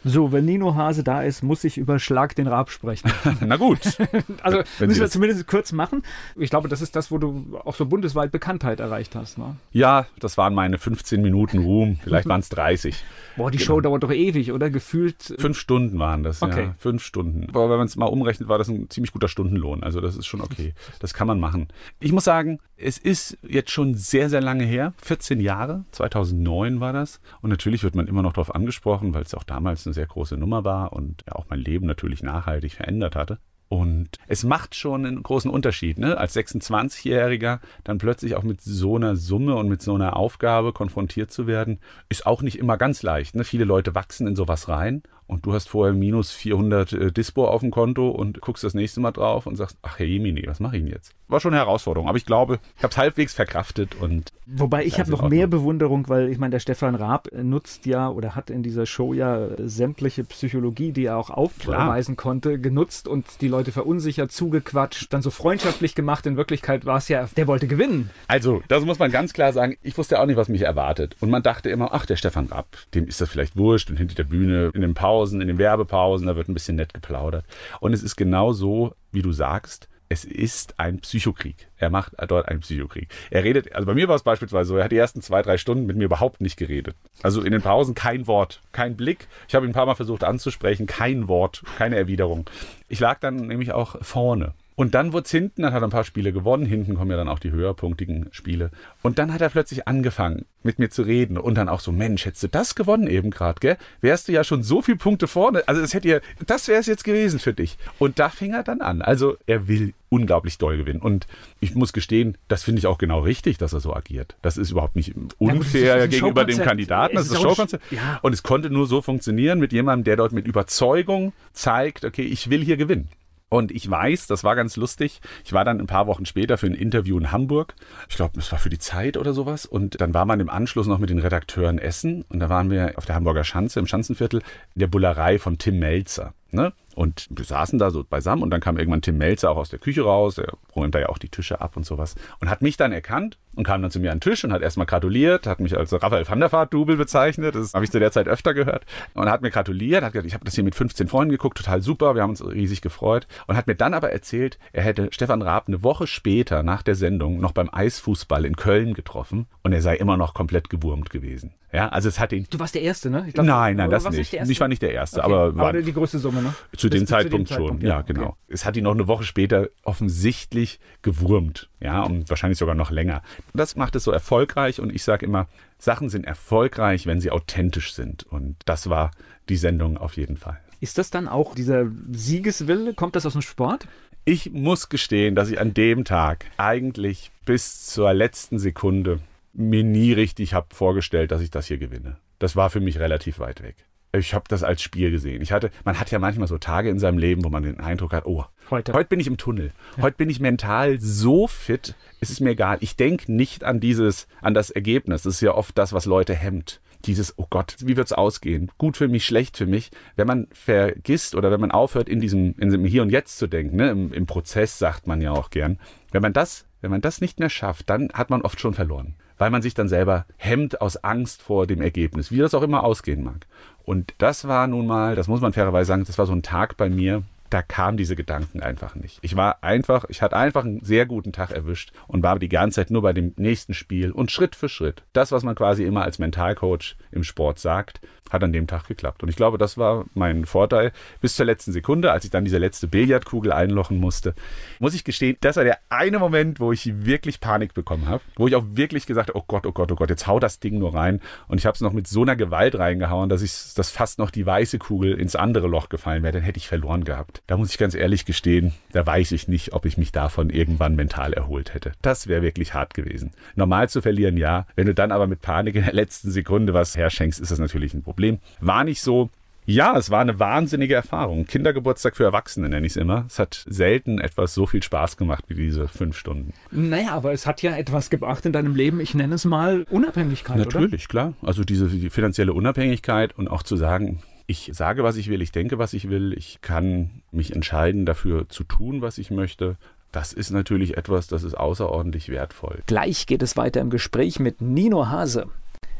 [0.04, 3.10] So, wenn Nino Hase da ist, muss ich über Schlag den Rab sprechen.
[3.40, 3.80] Na gut.
[4.42, 6.02] also wenn müssen wir zumindest kurz machen.
[6.36, 9.38] Ich glaube, das ist das, wo du auch so bundesweit Bekanntheit erreicht hast.
[9.38, 9.56] Ne?
[9.72, 11.98] Ja, das waren meine 15 Minuten Ruhm.
[12.02, 13.02] Vielleicht waren es 30.
[13.36, 13.66] Boah, die genau.
[13.66, 14.70] Show dauert doch ewig, oder?
[14.70, 15.34] Gefühlt.
[15.38, 16.64] Fünf Stunden waren das, okay.
[16.64, 16.74] ja.
[16.78, 17.48] Fünf Stunden.
[17.48, 19.82] Aber wenn man es mal umrechnet, war das ein ziemlich guter Stundenlohn.
[19.82, 20.74] Also das ist schon okay.
[21.00, 21.68] Das kann man machen.
[22.00, 24.92] Ich muss sagen, es ist jetzt schon sehr, sehr lange her.
[24.98, 25.84] 14 Jahre.
[25.92, 27.20] 2009 war das.
[27.40, 30.36] Und natürlich wird man immer noch darauf angesprochen, weil es auch damals eine sehr große
[30.36, 33.38] Nummer war und ja auch mein Leben natürlich nachhaltig verändert hatte.
[33.68, 36.18] Und es macht schon einen großen Unterschied, ne?
[36.18, 41.32] als 26-Jähriger dann plötzlich auch mit so einer Summe und mit so einer Aufgabe konfrontiert
[41.32, 43.34] zu werden, ist auch nicht immer ganz leicht.
[43.34, 43.42] Ne?
[43.42, 47.60] Viele Leute wachsen in sowas rein und du hast vorher minus 400 äh, Dispo auf
[47.60, 50.76] dem Konto und guckst das nächste Mal drauf und sagst, ach Herr Jemini, was mache
[50.76, 51.14] ich denn jetzt?
[51.28, 54.32] War schon eine Herausforderung, aber ich glaube, ich habe es halbwegs verkraftet und.
[54.46, 58.34] Wobei ich habe noch mehr Bewunderung, weil ich meine, der Stefan Raab nutzt ja oder
[58.34, 63.48] hat in dieser Show ja sämtliche Psychologie, die er auch aufweisen konnte, genutzt und die
[63.48, 66.26] Leute verunsichert, zugequatscht, dann so freundschaftlich gemacht.
[66.26, 68.10] In Wirklichkeit war es ja, der wollte gewinnen.
[68.28, 69.76] Also, das muss man ganz klar sagen.
[69.82, 71.16] Ich wusste auch nicht, was mich erwartet.
[71.20, 74.14] Und man dachte immer, ach, der Stefan Raab, dem ist das vielleicht wurscht und hinter
[74.14, 77.44] der Bühne in den Pausen, in den Werbepausen, da wird ein bisschen nett geplaudert.
[77.78, 81.66] Und es ist genau so, wie du sagst es ist ein Psychokrieg.
[81.76, 83.08] Er macht dort einen Psychokrieg.
[83.30, 85.56] Er redet, also bei mir war es beispielsweise so, er hat die ersten zwei, drei
[85.56, 86.94] Stunden mit mir überhaupt nicht geredet.
[87.22, 89.26] Also in den Pausen kein Wort, kein Blick.
[89.48, 92.48] Ich habe ihn ein paar Mal versucht anzusprechen, kein Wort, keine Erwiderung.
[92.88, 94.52] Ich lag dann nämlich auch vorne.
[94.76, 96.66] Und dann wurde es hinten, dann hat er ein paar Spiele gewonnen.
[96.66, 98.70] Hinten kommen ja dann auch die höherpunktigen Spiele.
[99.02, 101.38] Und dann hat er plötzlich angefangen, mit mir zu reden.
[101.38, 103.76] Und dann auch so, Mensch, hättest du das gewonnen eben gerade, gell?
[104.00, 105.62] Wärst du ja schon so viele Punkte vorne.
[105.66, 107.78] Also das hätte ihr, das wäre es jetzt gewesen für dich.
[107.98, 109.00] Und da fing er dann an.
[109.00, 111.00] Also er will unglaublich doll gewinnen.
[111.00, 111.28] Und
[111.60, 114.36] ich muss gestehen, das finde ich auch genau richtig, dass er so agiert.
[114.42, 117.14] Das ist überhaupt nicht unfair ja, gegenüber dem Kandidaten.
[117.14, 117.92] Das ist das Showkonzept.
[117.92, 118.18] Ja.
[118.22, 122.50] Und es konnte nur so funktionieren mit jemandem, der dort mit Überzeugung zeigt, okay, ich
[122.50, 123.08] will hier gewinnen.
[123.54, 125.20] Und ich weiß, das war ganz lustig.
[125.44, 127.76] Ich war dann ein paar Wochen später für ein Interview in Hamburg.
[128.08, 129.64] Ich glaube, das war für die Zeit oder sowas.
[129.64, 132.24] Und dann war man im Anschluss noch mit den Redakteuren essen.
[132.28, 134.42] Und da waren wir auf der Hamburger Schanze, im Schanzenviertel,
[134.74, 136.34] in der Bullerei von Tim Melzer.
[136.50, 136.72] Ne?
[136.96, 139.78] Und wir saßen da so beisammen und dann kam irgendwann Tim Melzer auch aus der
[139.78, 142.76] Küche raus, der räumt da ja auch die Tische ab und sowas und hat mich
[142.76, 145.60] dann erkannt und kam dann zu mir an den Tisch und hat erstmal gratuliert, hat
[145.60, 148.54] mich als Raphael van der Vaart Double bezeichnet, das habe ich zu der Zeit öfter
[148.54, 148.84] gehört
[149.14, 151.82] und hat mir gratuliert, hat gesagt, ich habe das hier mit 15 Freunden geguckt, total
[151.82, 155.42] super, wir haben uns riesig gefreut und hat mir dann aber erzählt, er hätte Stefan
[155.42, 159.82] Raab eine Woche später nach der Sendung noch beim Eisfußball in Köln getroffen und er
[159.82, 161.54] sei immer noch komplett gewurmt gewesen.
[161.74, 162.46] Ja, also es hat ihn.
[162.50, 163.26] Du warst der Erste, ne?
[163.32, 164.32] Glaub, nein, nein, das nicht.
[164.32, 165.32] Ich war nicht der Erste, okay.
[165.32, 166.54] aber war aber die größte Summe, ne?
[166.76, 167.80] Zu dem Zeitpunkt zu dem schon.
[167.80, 168.26] ja, ja, genau.
[168.26, 168.34] Okay.
[168.46, 173.22] Es hat ihn noch eine Woche später offensichtlich gewurmt, ja, und wahrscheinlich sogar noch länger.
[173.56, 175.46] Das macht es so erfolgreich und ich sage immer,
[175.78, 179.12] Sachen sind erfolgreich, wenn sie authentisch sind und das war
[179.48, 180.58] die Sendung auf jeden Fall.
[180.80, 182.94] Ist das dann auch dieser Siegeswille?
[182.94, 183.86] Kommt das aus dem Sport?
[184.24, 189.20] Ich muss gestehen, dass ich an dem Tag eigentlich bis zur letzten Sekunde
[189.52, 192.16] mir nie richtig habe vorgestellt, dass ich das hier gewinne.
[192.40, 193.76] Das war für mich relativ weit weg.
[194.18, 195.42] Ich habe das als Spiel gesehen.
[195.42, 198.12] Ich hatte, man hat ja manchmal so Tage in seinem Leben, wo man den Eindruck
[198.12, 199.72] hat, oh, heute, heute bin ich im Tunnel.
[199.96, 200.04] Ja.
[200.04, 202.78] Heute bin ich mental so fit, es ist mir egal.
[202.80, 205.22] Ich denke nicht an dieses, an das Ergebnis.
[205.22, 206.80] Das ist ja oft das, was Leute hemmt.
[207.06, 208.70] Dieses, oh Gott, wie wird's ausgehen?
[208.78, 209.90] Gut für mich, schlecht für mich.
[210.16, 213.46] Wenn man vergisst oder wenn man aufhört, in diesem, in diesem Hier und Jetzt zu
[213.46, 213.90] denken, ne?
[213.90, 215.78] Im, im Prozess sagt man ja auch gern.
[216.12, 219.16] Wenn man das, wenn man das nicht mehr schafft, dann hat man oft schon verloren
[219.38, 222.84] weil man sich dann selber hemmt aus Angst vor dem Ergebnis, wie das auch immer
[222.84, 223.46] ausgehen mag.
[223.84, 226.76] Und das war nun mal, das muss man fairerweise sagen, das war so ein Tag
[226.76, 227.22] bei mir,
[227.54, 229.20] da kamen diese Gedanken einfach nicht.
[229.22, 232.80] Ich war einfach, ich hatte einfach einen sehr guten Tag erwischt und war die ganze
[232.80, 235.04] Zeit nur bei dem nächsten Spiel und Schritt für Schritt.
[235.12, 239.22] Das, was man quasi immer als Mentalcoach im Sport sagt, hat an dem Tag geklappt.
[239.22, 240.92] Und ich glaube, das war mein Vorteil.
[241.20, 244.34] Bis zur letzten Sekunde, als ich dann diese letzte Billardkugel einlochen musste,
[244.80, 248.22] muss ich gestehen, das war der eine Moment, wo ich wirklich Panik bekommen habe.
[248.36, 250.58] Wo ich auch wirklich gesagt habe, oh Gott, oh Gott, oh Gott, jetzt hau das
[250.58, 251.20] Ding nur rein.
[251.46, 254.30] Und ich habe es noch mit so einer Gewalt reingehauen, dass ich, dass fast noch
[254.30, 256.32] die weiße Kugel ins andere Loch gefallen wäre.
[256.32, 257.42] Dann hätte ich verloren gehabt.
[257.46, 260.96] Da muss ich ganz ehrlich gestehen, da weiß ich nicht, ob ich mich davon irgendwann
[260.96, 261.92] mental erholt hätte.
[262.00, 263.32] Das wäre wirklich hart gewesen.
[263.54, 264.66] Normal zu verlieren, ja.
[264.76, 267.92] Wenn du dann aber mit Panik in der letzten Sekunde was herschenkst, ist das natürlich
[267.92, 268.38] ein Problem.
[268.60, 269.28] War nicht so.
[269.66, 271.46] Ja, es war eine wahnsinnige Erfahrung.
[271.46, 273.24] Kindergeburtstag für Erwachsene nenne ich es immer.
[273.28, 276.52] Es hat selten etwas so viel Spaß gemacht wie diese fünf Stunden.
[276.70, 279.00] Naja, aber es hat ja etwas gebracht in deinem Leben.
[279.00, 280.58] Ich nenne es mal Unabhängigkeit.
[280.58, 281.10] Natürlich, oder?
[281.10, 281.32] klar.
[281.42, 285.52] Also diese die finanzielle Unabhängigkeit und auch zu sagen, ich sage, was ich will, ich
[285.52, 289.76] denke, was ich will, ich kann mich entscheiden, dafür zu tun, was ich möchte.
[290.12, 292.82] Das ist natürlich etwas, das ist außerordentlich wertvoll.
[292.86, 295.48] Gleich geht es weiter im Gespräch mit Nino Hase.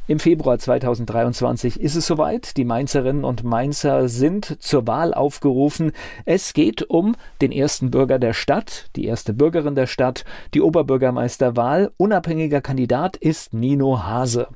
[0.07, 2.59] Im Februar 2023 ist es soweit.
[2.59, 5.93] Die Mainzerinnen und Mainzer sind zur Wahl aufgerufen.
[6.27, 11.91] Es geht um den ersten Bürger der Stadt, die erste Bürgerin der Stadt, die Oberbürgermeisterwahl.
[11.97, 14.49] Unabhängiger Kandidat ist Nino Hase.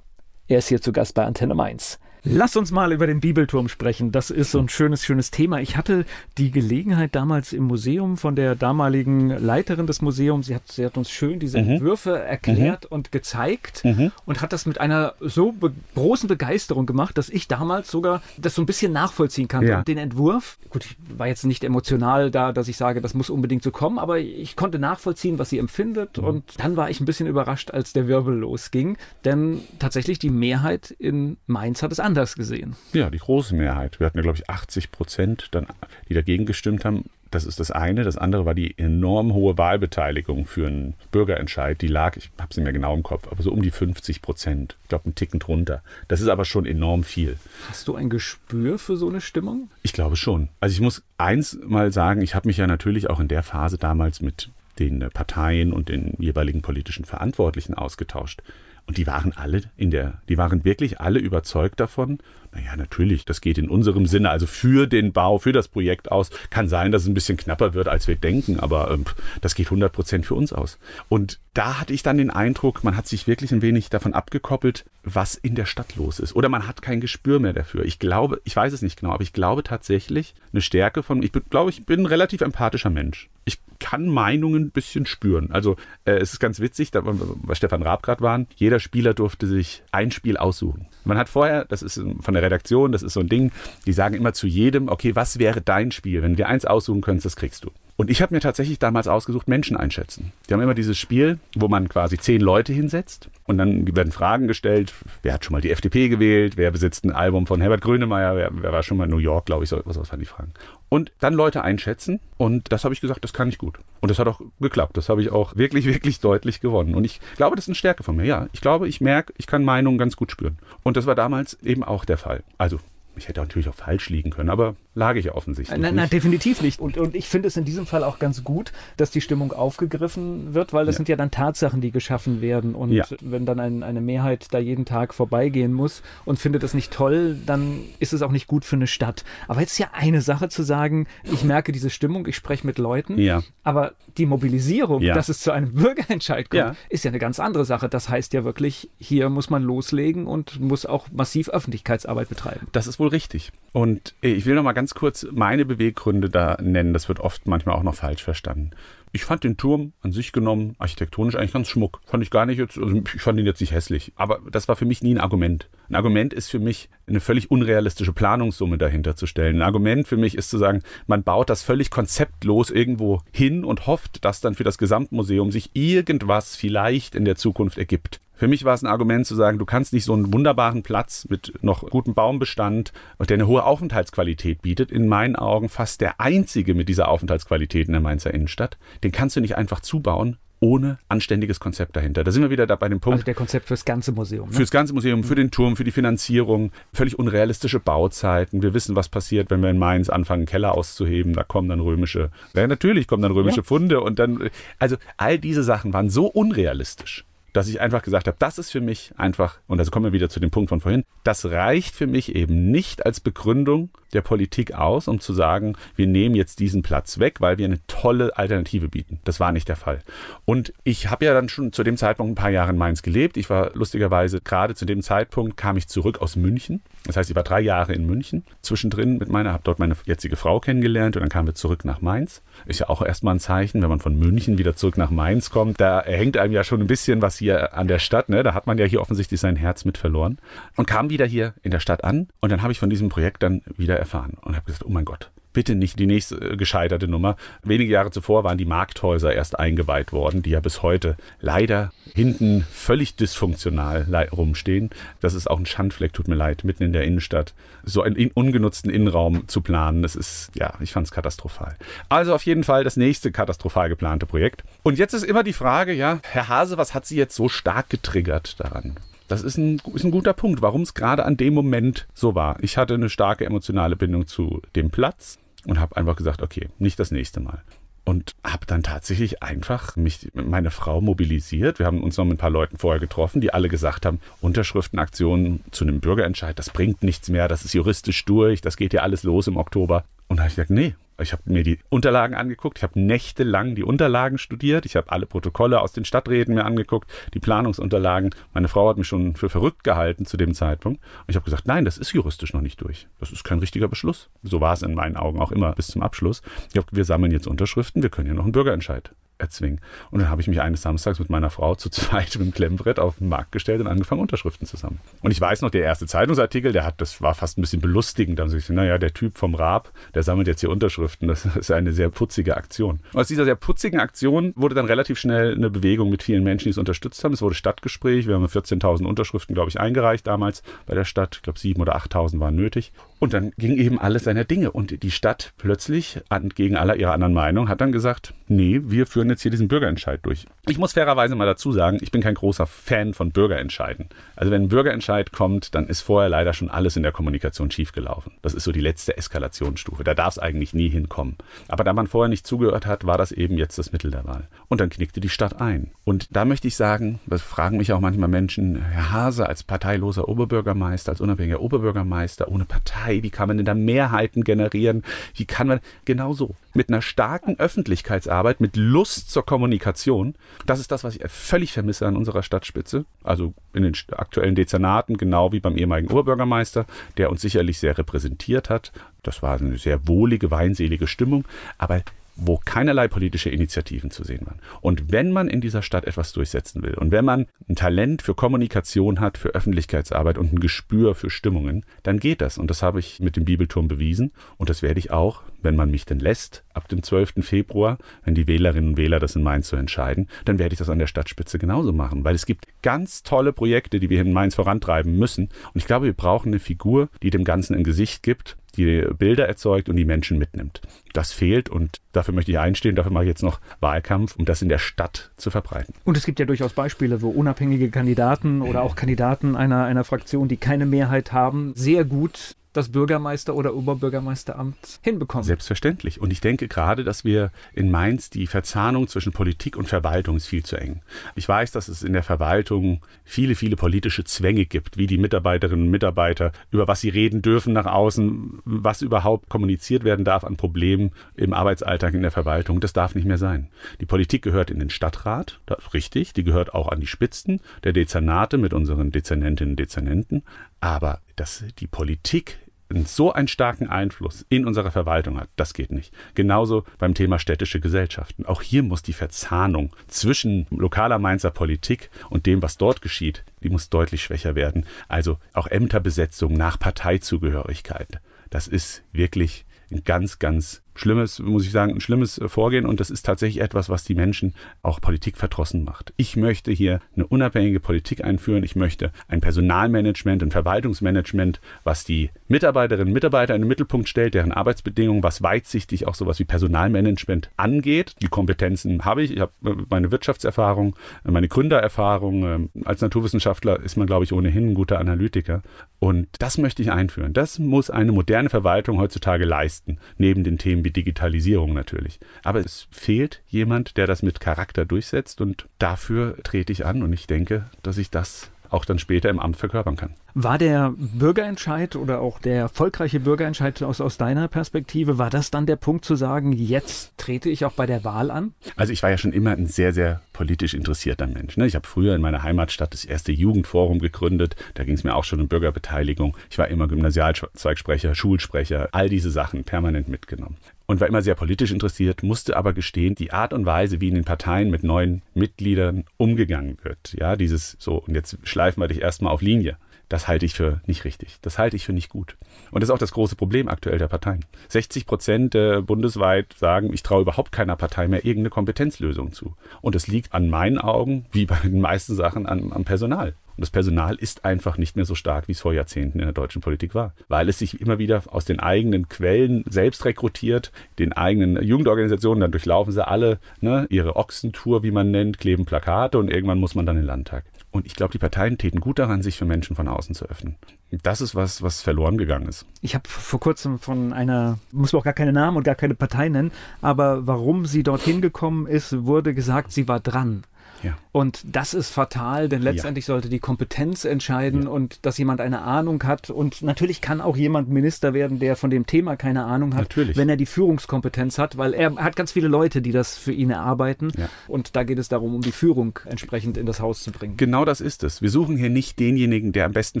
[0.48, 2.00] Er ist hier zu Gast bei Antenne Mainz.
[2.28, 4.10] Lass uns mal über den Bibelturm sprechen.
[4.10, 5.60] Das ist so ein schönes, schönes Thema.
[5.60, 6.04] Ich hatte
[6.38, 10.46] die Gelegenheit damals im Museum von der damaligen Leiterin des Museums.
[10.46, 11.70] Sie hat, sie hat uns schön diese mhm.
[11.70, 12.96] Entwürfe erklärt mhm.
[12.96, 14.10] und gezeigt mhm.
[14.24, 18.56] und hat das mit einer so be großen Begeisterung gemacht, dass ich damals sogar das
[18.56, 19.64] so ein bisschen nachvollziehen kann.
[19.64, 19.78] Ja.
[19.78, 23.30] Und den Entwurf, gut, ich war jetzt nicht emotional da, dass ich sage, das muss
[23.30, 26.18] unbedingt so kommen, aber ich konnte nachvollziehen, was sie empfindet.
[26.18, 26.24] Mhm.
[26.24, 28.96] Und dann war ich ein bisschen überrascht, als der Wirbel losging.
[29.24, 32.76] Denn tatsächlich die Mehrheit in Mainz hat es anders anders gesehen.
[32.92, 34.00] Ja, die große Mehrheit.
[34.00, 35.66] Wir hatten ja, glaube ich, 80 Prozent, dann,
[36.08, 37.04] die dagegen gestimmt haben.
[37.30, 38.04] Das ist das eine.
[38.04, 41.82] Das andere war die enorm hohe Wahlbeteiligung für einen Bürgerentscheid.
[41.82, 44.22] Die lag, ich habe es nicht mehr genau im Kopf, aber so um die 50
[44.22, 44.76] Prozent.
[44.84, 45.82] Ich glaube, einen Ticken drunter.
[46.08, 47.36] Das ist aber schon enorm viel.
[47.68, 49.68] Hast du ein Gespür für so eine Stimmung?
[49.82, 50.48] Ich glaube schon.
[50.60, 53.76] Also ich muss eins mal sagen, ich habe mich ja natürlich auch in der Phase
[53.76, 58.42] damals mit den Parteien und den jeweiligen politischen Verantwortlichen ausgetauscht.
[58.86, 62.18] Und die waren alle in der, die waren wirklich alle überzeugt davon,
[62.56, 66.30] naja, natürlich, das geht in unserem Sinne, also für den Bau, für das Projekt aus.
[66.48, 69.04] Kann sein, dass es ein bisschen knapper wird, als wir denken, aber ähm,
[69.42, 70.78] das geht 100 Prozent für uns aus.
[71.08, 74.86] Und da hatte ich dann den Eindruck, man hat sich wirklich ein wenig davon abgekoppelt,
[75.02, 76.34] was in der Stadt los ist.
[76.34, 77.84] Oder man hat kein Gespür mehr dafür.
[77.84, 81.32] Ich glaube, ich weiß es nicht genau, aber ich glaube tatsächlich, eine Stärke von, ich
[81.50, 83.28] glaube, ich bin ein relativ empathischer Mensch.
[83.46, 85.50] Ich kann Meinungen ein bisschen spüren.
[85.52, 89.46] Also äh, es ist ganz witzig, da bei Stefan Raab gerade waren, jeder Spieler durfte
[89.46, 90.88] sich ein Spiel aussuchen.
[91.04, 93.52] Man hat vorher, das ist von der Redaktion, das ist so ein Ding,
[93.86, 96.22] die sagen immer zu jedem, okay, was wäre dein Spiel?
[96.22, 97.70] Wenn du dir eins aussuchen könntest, das kriegst du.
[97.96, 100.32] Und ich habe mir tatsächlich damals ausgesucht, Menschen einschätzen.
[100.48, 104.48] Die haben immer dieses Spiel, wo man quasi zehn Leute hinsetzt und dann werden Fragen
[104.48, 104.92] gestellt.
[105.22, 106.58] Wer hat schon mal die FDP gewählt?
[106.58, 108.36] Wer besitzt ein Album von Herbert Grönemeyer?
[108.36, 109.70] Wer, wer war schon mal in New York, glaube ich?
[109.70, 110.52] So, was waren die Fragen?
[110.90, 112.20] Und dann Leute einschätzen.
[112.36, 113.78] Und das habe ich gesagt, das kann ich gut.
[114.00, 114.96] Und das hat auch geklappt.
[114.98, 116.94] Das habe ich auch wirklich, wirklich deutlich gewonnen.
[116.94, 118.26] Und ich glaube, das ist eine Stärke von mir.
[118.26, 120.58] Ja, ich glaube, ich merke, ich kann Meinungen ganz gut spüren.
[120.82, 122.42] Und das war damals eben auch der Fall.
[122.58, 122.78] Also
[123.16, 125.78] ich hätte natürlich auch falsch liegen können, aber lag ich ja offensichtlich.
[125.78, 126.80] Nein, nein, definitiv nicht.
[126.80, 130.54] Und, und ich finde es in diesem Fall auch ganz gut, dass die Stimmung aufgegriffen
[130.54, 130.96] wird, weil das ja.
[130.98, 132.74] sind ja dann Tatsachen, die geschaffen werden.
[132.74, 133.04] Und ja.
[133.20, 137.36] wenn dann ein, eine Mehrheit da jeden Tag vorbeigehen muss und findet das nicht toll,
[137.46, 139.24] dann ist es auch nicht gut für eine Stadt.
[139.48, 142.78] Aber jetzt ist ja eine Sache zu sagen, ich merke diese Stimmung, ich spreche mit
[142.78, 143.42] Leuten, ja.
[143.62, 147.88] aber die Mobilisierung, dass es zu einem Bürgerentscheid kommt, ist ja eine ganz andere Sache.
[147.88, 152.66] Das heißt ja wirklich, hier muss man loslegen und muss auch massiv Öffentlichkeitsarbeit betreiben.
[152.72, 153.52] Das ist wohl richtig.
[153.72, 156.94] Und ich will noch mal ganz kurz meine Beweggründe da nennen.
[156.94, 158.70] Das wird oft manchmal auch noch falsch verstanden.
[159.12, 162.00] Ich fand den Turm an sich genommen architektonisch eigentlich ganz schmuck.
[162.06, 164.12] Fand ich gar nicht jetzt, also ich fand ihn jetzt nicht hässlich.
[164.16, 165.68] Aber das war für mich nie ein Argument.
[165.88, 169.56] Ein Argument ist für mich, eine völlig unrealistische Planungssumme dahinter zu stellen.
[169.56, 173.86] Ein Argument für mich ist zu sagen, man baut das völlig konzeptlos irgendwo hin und
[173.86, 178.20] hofft, dass dann für das Gesamtmuseum sich irgendwas vielleicht in der Zukunft ergibt.
[178.36, 181.26] Für mich war es ein Argument zu sagen, du kannst nicht so einen wunderbaren Platz
[181.28, 186.74] mit noch gutem Baumbestand, der eine hohe Aufenthaltsqualität bietet, in meinen Augen fast der einzige
[186.74, 191.60] mit dieser Aufenthaltsqualität in der Mainzer Innenstadt, den kannst du nicht einfach zubauen, ohne anständiges
[191.60, 192.24] Konzept dahinter.
[192.24, 193.14] Da sind wir wieder da bei dem Punkt.
[193.14, 194.48] Also der Konzept fürs ganze Museum.
[194.48, 194.54] Ne?
[194.54, 198.62] Fürs ganze Museum, für den Turm, für die Finanzierung, völlig unrealistische Bauzeiten.
[198.62, 201.34] Wir wissen, was passiert, wenn wir in Mainz anfangen, Keller auszuheben.
[201.34, 203.64] Da kommen dann römische, ja, natürlich kommen dann römische ja.
[203.64, 207.24] Funde und dann, also all diese Sachen waren so unrealistisch
[207.56, 210.28] dass ich einfach gesagt habe, das ist für mich einfach, und also kommen wir wieder
[210.28, 214.74] zu dem Punkt von vorhin, das reicht für mich eben nicht als Begründung der Politik
[214.74, 218.88] aus, um zu sagen, wir nehmen jetzt diesen Platz weg, weil wir eine tolle Alternative
[218.88, 219.20] bieten.
[219.24, 220.00] Das war nicht der Fall.
[220.44, 223.36] Und ich habe ja dann schon zu dem Zeitpunkt ein paar Jahre in Mainz gelebt.
[223.36, 226.82] Ich war lustigerweise gerade zu dem Zeitpunkt kam ich zurück aus München.
[227.04, 230.36] Das heißt, ich war drei Jahre in München zwischendrin mit meiner, habe dort meine jetzige
[230.36, 232.42] Frau kennengelernt und dann kamen wir zurück nach Mainz.
[232.64, 235.80] Ist ja auch erstmal ein Zeichen, wenn man von München wieder zurück nach Mainz kommt.
[235.80, 238.28] Da hängt einem ja schon ein bisschen was hier an der Stadt.
[238.28, 238.42] Ne?
[238.42, 240.38] Da hat man ja hier offensichtlich sein Herz mit verloren.
[240.76, 243.42] Und kam wieder hier in der Stadt an und dann habe ich von diesem Projekt
[243.42, 247.08] dann wieder erfahren und habe gesagt, oh mein Gott, bitte nicht die nächste äh, gescheiterte
[247.08, 247.36] Nummer.
[247.62, 252.66] Wenige Jahre zuvor waren die Markthäuser erst eingeweiht worden, die ja bis heute leider hinten
[252.70, 254.90] völlig dysfunktional rumstehen.
[255.20, 257.54] Das ist auch ein Schandfleck, tut mir leid, mitten in der Innenstadt.
[257.84, 261.76] So einen ungenutzten Innenraum zu planen, das ist, ja, ich fand es katastrophal.
[262.10, 264.62] Also auf jeden Fall das nächste katastrophal geplante Projekt.
[264.82, 267.88] Und jetzt ist immer die Frage, ja, Herr Hase, was hat Sie jetzt so stark
[267.88, 268.96] getriggert daran?
[269.28, 272.62] Das ist ein, ist ein guter Punkt, warum es gerade an dem Moment so war.
[272.62, 276.98] Ich hatte eine starke emotionale Bindung zu dem Platz und habe einfach gesagt, okay, nicht
[276.98, 277.62] das nächste Mal.
[278.04, 281.80] Und habe dann tatsächlich einfach mich, meine Frau mobilisiert.
[281.80, 285.64] Wir haben uns noch mit ein paar Leuten vorher getroffen, die alle gesagt haben, Unterschriftenaktionen
[285.72, 289.24] zu einem Bürgerentscheid, das bringt nichts mehr, das ist juristisch durch, das geht ja alles
[289.24, 290.04] los im Oktober.
[290.28, 293.74] Und da habe ich gesagt, nee, ich habe mir die Unterlagen angeguckt, ich habe nächtelang
[293.74, 298.30] die Unterlagen studiert, ich habe alle Protokolle aus den Stadträten mir angeguckt, die Planungsunterlagen.
[298.52, 301.02] Meine Frau hat mich schon für verrückt gehalten zu dem Zeitpunkt.
[301.02, 303.08] Und ich habe gesagt, nein, das ist juristisch noch nicht durch.
[303.18, 304.28] Das ist kein richtiger Beschluss.
[304.42, 306.42] So war es in meinen Augen auch immer bis zum Abschluss.
[306.70, 309.80] Ich habe, wir sammeln jetzt Unterschriften, wir können ja noch einen Bürgerentscheid erzwingen.
[310.10, 312.98] Und dann habe ich mich eines Samstags mit meiner Frau zu zweit mit dem Klemmbrett
[312.98, 315.00] auf den Markt gestellt und angefangen, Unterschriften zu sammeln.
[315.22, 318.38] Und ich weiß noch, der erste Zeitungsartikel, der hat, das war fast ein bisschen belustigend.
[318.38, 321.28] Da haben sie gesagt, naja, der Typ vom Raab, der sammelt jetzt hier Unterschriften.
[321.28, 323.00] Das ist eine sehr putzige Aktion.
[323.12, 326.64] Und aus dieser sehr putzigen Aktion wurde dann relativ schnell eine Bewegung mit vielen Menschen,
[326.64, 327.32] die es unterstützt haben.
[327.32, 328.26] Es wurde Stadtgespräch.
[328.26, 331.36] Wir haben 14.000 Unterschriften, glaube ich, eingereicht damals bei der Stadt.
[331.36, 332.92] Ich glaube, 7.000 oder 8.000 waren nötig.
[333.18, 334.72] Und dann ging eben alles seiner Dinge.
[334.72, 339.25] Und die Stadt plötzlich, entgegen aller ihrer anderen Meinung, hat dann gesagt, nee, wir führen
[339.30, 340.46] jetzt hier diesen Bürgerentscheid durch.
[340.66, 344.08] Ich muss fairerweise mal dazu sagen, ich bin kein großer Fan von Bürgerentscheiden.
[344.34, 348.32] Also wenn ein Bürgerentscheid kommt, dann ist vorher leider schon alles in der Kommunikation schiefgelaufen.
[348.42, 350.04] Das ist so die letzte Eskalationsstufe.
[350.04, 351.36] Da darf es eigentlich nie hinkommen.
[351.68, 354.48] Aber da man vorher nicht zugehört hat, war das eben jetzt das Mittel der Wahl.
[354.68, 355.90] Und dann knickte die Stadt ein.
[356.04, 360.28] Und da möchte ich sagen, das fragen mich auch manchmal Menschen, Herr Hase als parteiloser
[360.28, 365.02] Oberbürgermeister, als unabhängiger Oberbürgermeister ohne Partei, wie kann man denn da Mehrheiten generieren,
[365.34, 370.34] wie kann man, genau so, mit einer starken Öffentlichkeitsarbeit, mit Lust zur Kommunikation,
[370.66, 375.16] das ist das, was ich völlig vermisse an unserer Stadtspitze, also in den aktuellen Dezernaten,
[375.16, 376.84] genau wie beim ehemaligen Oberbürgermeister,
[377.16, 378.92] der uns sicherlich sehr repräsentiert hat.
[379.22, 381.44] Das war eine sehr wohlige, weinselige Stimmung,
[381.78, 382.02] aber
[382.36, 384.60] wo keinerlei politische Initiativen zu sehen waren.
[384.80, 388.34] Und wenn man in dieser Stadt etwas durchsetzen will und wenn man ein Talent für
[388.34, 392.58] Kommunikation hat, für Öffentlichkeitsarbeit und ein Gespür für Stimmungen, dann geht das.
[392.58, 394.32] Und das habe ich mit dem Bibelturm bewiesen.
[394.58, 397.34] Und das werde ich auch, wenn man mich denn lässt, ab dem 12.
[397.40, 400.90] Februar, wenn die Wählerinnen und Wähler das in Mainz so entscheiden, dann werde ich das
[400.90, 402.24] an der Stadtspitze genauso machen.
[402.24, 405.48] Weil es gibt ganz tolle Projekte, die wir in Mainz vorantreiben müssen.
[405.72, 409.48] Und ich glaube, wir brauchen eine Figur, die dem Ganzen ein Gesicht gibt die Bilder
[409.48, 410.80] erzeugt und die Menschen mitnimmt.
[411.12, 414.62] Das fehlt und dafür möchte ich einstehen, dafür mache ich jetzt noch Wahlkampf, um das
[414.62, 415.94] in der Stadt zu verbreiten.
[416.04, 420.48] Und es gibt ja durchaus Beispiele, wo unabhängige Kandidaten oder auch Kandidaten einer, einer Fraktion,
[420.48, 425.44] die keine Mehrheit haben, sehr gut das Bürgermeister- oder Oberbürgermeisteramt hinbekommen.
[425.44, 426.20] Selbstverständlich.
[426.20, 430.46] Und ich denke gerade, dass wir in Mainz die Verzahnung zwischen Politik und Verwaltung ist
[430.46, 431.00] viel zu eng.
[431.34, 435.86] Ich weiß, dass es in der Verwaltung viele, viele politische Zwänge gibt, wie die Mitarbeiterinnen
[435.86, 440.56] und Mitarbeiter, über was sie reden dürfen nach außen, was überhaupt kommuniziert werden darf an
[440.56, 442.80] Problemen im Arbeitsalltag in der Verwaltung.
[442.80, 443.68] Das darf nicht mehr sein.
[444.00, 447.60] Die Politik gehört in den Stadtrat, das ist richtig, die gehört auch an die Spitzen
[447.84, 450.42] der Dezernate mit unseren Dezernentinnen und Dezernenten.
[450.80, 452.58] Aber dass die Politik
[453.04, 456.14] so einen starken Einfluss in unserer Verwaltung hat, das geht nicht.
[456.34, 458.46] Genauso beim Thema städtische Gesellschaften.
[458.46, 463.70] Auch hier muss die Verzahnung zwischen lokaler Mainzer Politik und dem, was dort geschieht, die
[463.70, 464.86] muss deutlich schwächer werden.
[465.08, 468.20] Also auch Ämterbesetzung nach Parteizugehörigkeit.
[468.50, 473.00] Das ist wirklich ein ganz, ganz schlimmes, muss ich sagen, ein schlimmes äh, Vorgehen und
[473.00, 476.12] das ist tatsächlich etwas, was die Menschen auch Politik verdrossen macht.
[476.16, 478.64] Ich möchte hier eine unabhängige Politik einführen.
[478.64, 484.34] Ich möchte ein Personalmanagement, ein Verwaltungsmanagement, was die Mitarbeiterinnen und Mitarbeiter in den Mittelpunkt stellt,
[484.34, 488.14] deren Arbeitsbedingungen, was weitsichtig auch sowas wie Personalmanagement angeht.
[488.22, 489.32] Die Kompetenzen habe ich.
[489.32, 492.44] Ich habe äh, meine Wirtschaftserfahrung, äh, meine Gründererfahrung.
[492.44, 495.62] Ähm, als Naturwissenschaftler ist man, glaube ich, ohnehin ein guter Analytiker.
[495.98, 497.32] Und das möchte ich einführen.
[497.32, 502.18] Das muss eine moderne Verwaltung heutzutage leisten, neben den Themen Digitalisierung natürlich.
[502.42, 507.12] Aber es fehlt jemand, der das mit Charakter durchsetzt und dafür trete ich an und
[507.12, 510.14] ich denke, dass ich das auch dann später im Amt verkörpern kann.
[510.34, 515.66] War der Bürgerentscheid oder auch der erfolgreiche Bürgerentscheid aus, aus deiner Perspektive, war das dann
[515.66, 518.52] der Punkt zu sagen, jetzt trete ich auch bei der Wahl an?
[518.76, 521.56] Also ich war ja schon immer ein sehr, sehr politisch interessierter Mensch.
[521.56, 521.66] Ne?
[521.66, 524.56] Ich habe früher in meiner Heimatstadt das erste Jugendforum gegründet.
[524.74, 526.36] Da ging es mir auch schon um Bürgerbeteiligung.
[526.50, 531.72] Ich war immer Gymnasialzweigsprecher, Schulsprecher, all diese Sachen permanent mitgenommen und war immer sehr politisch
[531.72, 536.04] interessiert, musste aber gestehen, die Art und Weise, wie in den Parteien mit neuen Mitgliedern
[536.16, 539.76] umgegangen wird, ja, dieses so, und jetzt schleifen wir dich erstmal auf Linie
[540.08, 541.38] Das halte ich für nicht richtig.
[541.42, 542.36] Das halte ich für nicht gut.
[542.70, 544.44] Und das ist auch das große Problem aktuell der Parteien.
[544.68, 549.56] 60 Prozent äh, bundesweit sagen, ich traue überhaupt keiner Partei mehr irgendeine Kompetenzlösung zu.
[549.80, 553.34] Und das liegt an meinen Augen, wie bei den meisten Sachen, am Personal.
[553.56, 556.34] Und das Personal ist einfach nicht mehr so stark, wie es vor Jahrzehnten in der
[556.34, 561.14] deutschen Politik war, weil es sich immer wieder aus den eigenen Quellen selbst rekrutiert, den
[561.14, 566.30] eigenen Jugendorganisationen, dann durchlaufen sie alle ne, ihre Ochsentour, wie man nennt, kleben Plakate und
[566.30, 567.44] irgendwann muss man dann in den Landtag.
[567.76, 570.56] Und ich glaube, die Parteien täten gut daran, sich für Menschen von außen zu öffnen.
[570.90, 572.66] Das ist was, was verloren gegangen ist.
[572.80, 575.94] Ich habe vor kurzem von einer, muss man auch gar keine Namen und gar keine
[575.94, 580.44] Partei nennen, aber warum sie dorthin gekommen ist, wurde gesagt, sie war dran.
[580.82, 580.96] Ja.
[581.12, 583.14] Und das ist fatal, denn letztendlich ja.
[583.14, 584.68] sollte die Kompetenz entscheiden ja.
[584.68, 586.30] und dass jemand eine Ahnung hat.
[586.30, 590.16] Und natürlich kann auch jemand Minister werden, der von dem Thema keine Ahnung hat, natürlich.
[590.16, 593.50] wenn er die Führungskompetenz hat, weil er hat ganz viele Leute, die das für ihn
[593.50, 594.12] erarbeiten.
[594.48, 597.36] Und da geht es darum, um die Führung entsprechend in das Haus zu bringen.
[597.36, 598.22] Genau das ist es.
[598.22, 600.00] Wir suchen hier nicht denjenigen, der am besten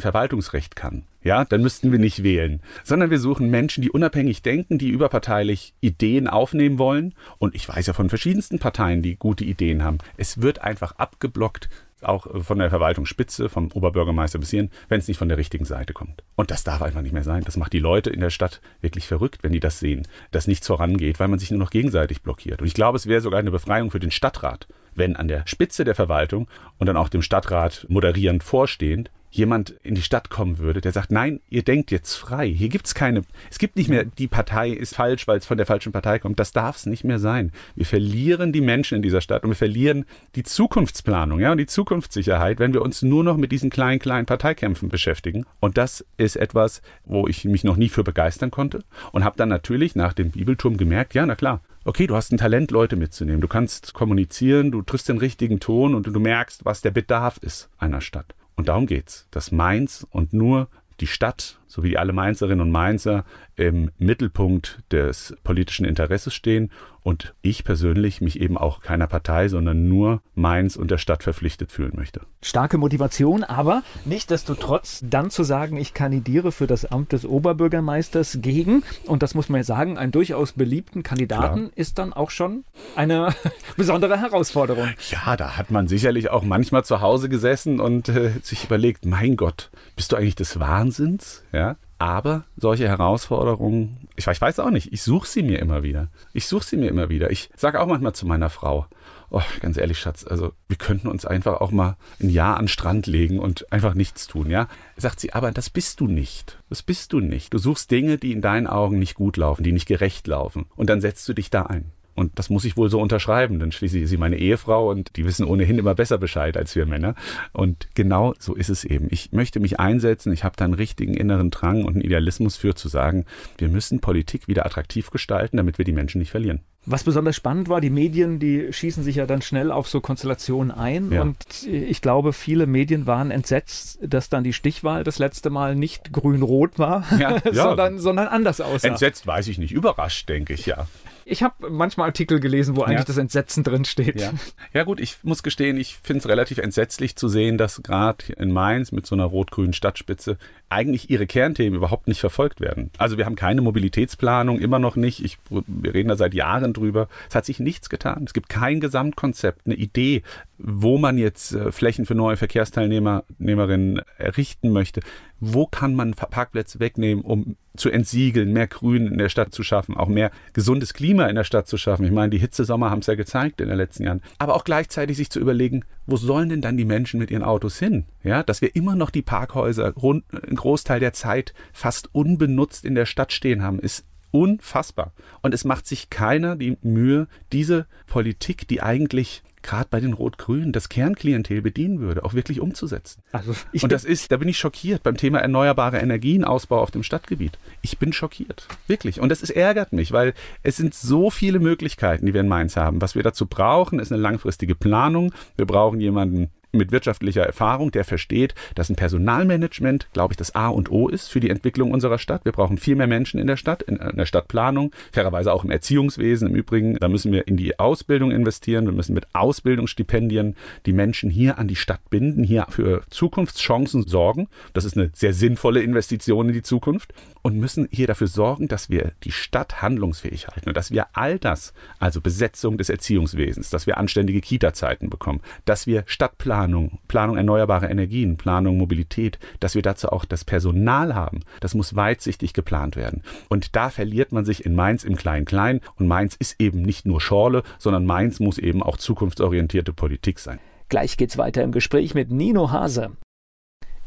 [0.00, 1.04] Verwaltungsrecht kann.
[1.26, 5.74] Ja, dann müssten wir nicht wählen, sondern wir suchen Menschen, die unabhängig denken, die überparteilich
[5.80, 7.14] Ideen aufnehmen wollen.
[7.38, 9.98] Und ich weiß ja von verschiedensten Parteien, die gute Ideen haben.
[10.16, 11.68] Es wird einfach abgeblockt,
[12.00, 15.92] auch von der Verwaltungsspitze, vom Oberbürgermeister bis hierhin, wenn es nicht von der richtigen Seite
[15.92, 16.22] kommt.
[16.36, 17.42] Und das darf einfach nicht mehr sein.
[17.42, 20.68] Das macht die Leute in der Stadt wirklich verrückt, wenn die das sehen, dass nichts
[20.68, 22.60] vorangeht, weil man sich nur noch gegenseitig blockiert.
[22.60, 25.82] Und ich glaube, es wäre sogar eine Befreiung für den Stadtrat, wenn an der Spitze
[25.82, 26.46] der Verwaltung
[26.78, 31.10] und dann auch dem Stadtrat moderierend vorstehend jemand in die Stadt kommen würde, der sagt,
[31.10, 32.48] nein, ihr denkt jetzt frei.
[32.48, 35.56] Hier gibt es keine, es gibt nicht mehr, die Partei ist falsch, weil es von
[35.56, 36.40] der falschen Partei kommt.
[36.40, 37.52] Das darf es nicht mehr sein.
[37.74, 41.66] Wir verlieren die Menschen in dieser Stadt und wir verlieren die Zukunftsplanung ja, und die
[41.66, 45.44] Zukunftssicherheit, wenn wir uns nur noch mit diesen kleinen, kleinen Parteikämpfen beschäftigen.
[45.60, 49.48] Und das ist etwas, wo ich mich noch nie für begeistern konnte und habe dann
[49.48, 53.40] natürlich nach dem Bibelturm gemerkt, ja, na klar, okay, du hast ein Talent, Leute mitzunehmen.
[53.40, 57.68] Du kannst kommunizieren, du triffst den richtigen Ton und du merkst, was der Bedarf ist
[57.78, 58.34] einer Stadt.
[58.56, 60.68] Und darum geht's, dass Mainz und nur
[61.00, 63.24] die Stadt sowie alle Mainzerinnen und Mainzer
[63.56, 66.70] im Mittelpunkt des politischen Interesses stehen
[67.02, 71.70] und ich persönlich mich eben auch keiner Partei, sondern nur Mainz und der Stadt verpflichtet
[71.70, 72.22] fühlen möchte.
[72.42, 78.82] Starke Motivation, aber nichtsdestotrotz dann zu sagen, ich kandidiere für das Amt des Oberbürgermeisters gegen,
[79.06, 81.70] und das muss man ja sagen, einen durchaus beliebten Kandidaten Klar.
[81.76, 82.64] ist dann auch schon
[82.96, 83.32] eine
[83.76, 84.88] besondere Herausforderung.
[85.10, 89.36] Ja, da hat man sicherlich auch manchmal zu Hause gesessen und äh, sich überlegt, mein
[89.36, 91.44] Gott, bist du eigentlich des Wahnsinns?
[91.52, 91.65] Ja,
[91.98, 96.08] aber solche Herausforderungen, ich, ich weiß auch nicht, ich suche sie mir immer wieder.
[96.32, 97.30] Ich suche sie mir immer wieder.
[97.30, 98.86] Ich sage auch manchmal zu meiner Frau,
[99.30, 102.68] oh, ganz ehrlich, Schatz, also wir könnten uns einfach auch mal ein Jahr an den
[102.68, 104.68] Strand legen und einfach nichts tun, ja?
[104.96, 106.58] Sagt sie, aber das bist du nicht.
[106.68, 107.54] Das bist du nicht.
[107.54, 110.66] Du suchst Dinge, die in deinen Augen nicht gut laufen, die nicht gerecht laufen.
[110.76, 111.92] Und dann setzt du dich da ein.
[112.16, 115.24] Und das muss ich wohl so unterschreiben, denn schließlich ist sie meine Ehefrau und die
[115.24, 117.14] wissen ohnehin immer besser Bescheid als wir Männer.
[117.52, 119.08] Und genau so ist es eben.
[119.10, 122.74] Ich möchte mich einsetzen, ich habe da einen richtigen inneren Drang und einen Idealismus für
[122.74, 123.26] zu sagen,
[123.58, 126.60] wir müssen Politik wieder attraktiv gestalten, damit wir die Menschen nicht verlieren.
[126.88, 130.70] Was besonders spannend war, die Medien, die schießen sich ja dann schnell auf so Konstellationen
[130.70, 131.10] ein.
[131.10, 131.22] Ja.
[131.22, 136.12] Und ich glaube, viele Medien waren entsetzt, dass dann die Stichwahl das letzte Mal nicht
[136.12, 137.52] grün-rot war, ja, ja.
[137.52, 138.86] sondern, sondern anders aussah.
[138.86, 140.86] Entsetzt weiß ich nicht, überrascht, denke ich, ja.
[141.28, 144.20] Ich habe manchmal Artikel gelesen, wo eigentlich das Entsetzen drin steht.
[144.20, 144.32] Ja.
[144.72, 148.52] ja gut, ich muss gestehen, ich finde es relativ entsetzlich zu sehen, dass gerade in
[148.52, 152.90] Mainz mit so einer rot-grünen Stadtspitze eigentlich ihre Kernthemen überhaupt nicht verfolgt werden.
[152.98, 155.24] Also wir haben keine Mobilitätsplanung, immer noch nicht.
[155.24, 157.08] Ich, wir reden da seit Jahren drüber.
[157.28, 158.24] Es hat sich nichts getan.
[158.26, 160.22] Es gibt kein Gesamtkonzept, eine Idee,
[160.58, 165.02] wo man jetzt äh, Flächen für neue Verkehrsteilnehmerinnen errichten möchte.
[165.38, 169.96] Wo kann man Parkplätze wegnehmen, um zu entsiegeln, mehr Grün in der Stadt zu schaffen,
[169.96, 172.06] auch mehr gesundes Klima in der Stadt zu schaffen.
[172.06, 174.22] Ich meine, die Hitzesommer haben es ja gezeigt in den letzten Jahren.
[174.38, 177.78] Aber auch gleichzeitig sich zu überlegen, wo sollen denn dann die Menschen mit ihren Autos
[177.78, 178.04] hin?
[178.22, 182.94] Ja, dass wir immer noch die Parkhäuser rund, einen Großteil der Zeit fast unbenutzt in
[182.94, 185.12] der Stadt stehen haben, ist unfassbar.
[185.42, 190.72] Und es macht sich keiner die Mühe, diese Politik, die eigentlich gerade bei den Rot-Grünen
[190.72, 193.20] das Kernklientel bedienen würde, auch wirklich umzusetzen.
[193.32, 197.58] Also und das ist, da bin ich schockiert beim Thema erneuerbare Energienausbau auf dem Stadtgebiet.
[197.82, 199.20] Ich bin schockiert, wirklich.
[199.20, 202.76] Und das ist, ärgert mich, weil es sind so viele Möglichkeiten, die wir in Mainz
[202.76, 203.02] haben.
[203.02, 205.32] Was wir dazu brauchen, ist eine langfristige Planung.
[205.56, 210.68] Wir brauchen jemanden, mit wirtschaftlicher Erfahrung, der versteht, dass ein Personalmanagement, glaube ich, das A
[210.68, 212.44] und O ist für die Entwicklung unserer Stadt.
[212.44, 215.70] Wir brauchen viel mehr Menschen in der Stadt, in, in der Stadtplanung, fairerweise auch im
[215.70, 216.48] Erziehungswesen.
[216.48, 218.86] Im Übrigen, da müssen wir in die Ausbildung investieren.
[218.86, 224.48] Wir müssen mit Ausbildungsstipendien die Menschen hier an die Stadt binden, hier für Zukunftschancen sorgen.
[224.72, 227.12] Das ist eine sehr sinnvolle Investition in die Zukunft
[227.42, 231.38] und müssen hier dafür sorgen, dass wir die Stadt handlungsfähig halten und dass wir all
[231.38, 237.36] das, also Besetzung des Erziehungswesens, dass wir anständige Kita-Zeiten bekommen, dass wir Stadtplanung Stadtplanung, Planung
[237.36, 241.40] erneuerbarer Energien, Planung Mobilität, dass wir dazu auch das Personal haben.
[241.60, 243.22] Das muss weitsichtig geplant werden.
[243.48, 245.80] Und da verliert man sich in Mainz im Klein-Klein.
[245.96, 250.58] Und Mainz ist eben nicht nur Schorle, sondern Mainz muss eben auch zukunftsorientierte Politik sein.
[250.88, 253.16] Gleich geht's weiter im Gespräch mit Nino Hase.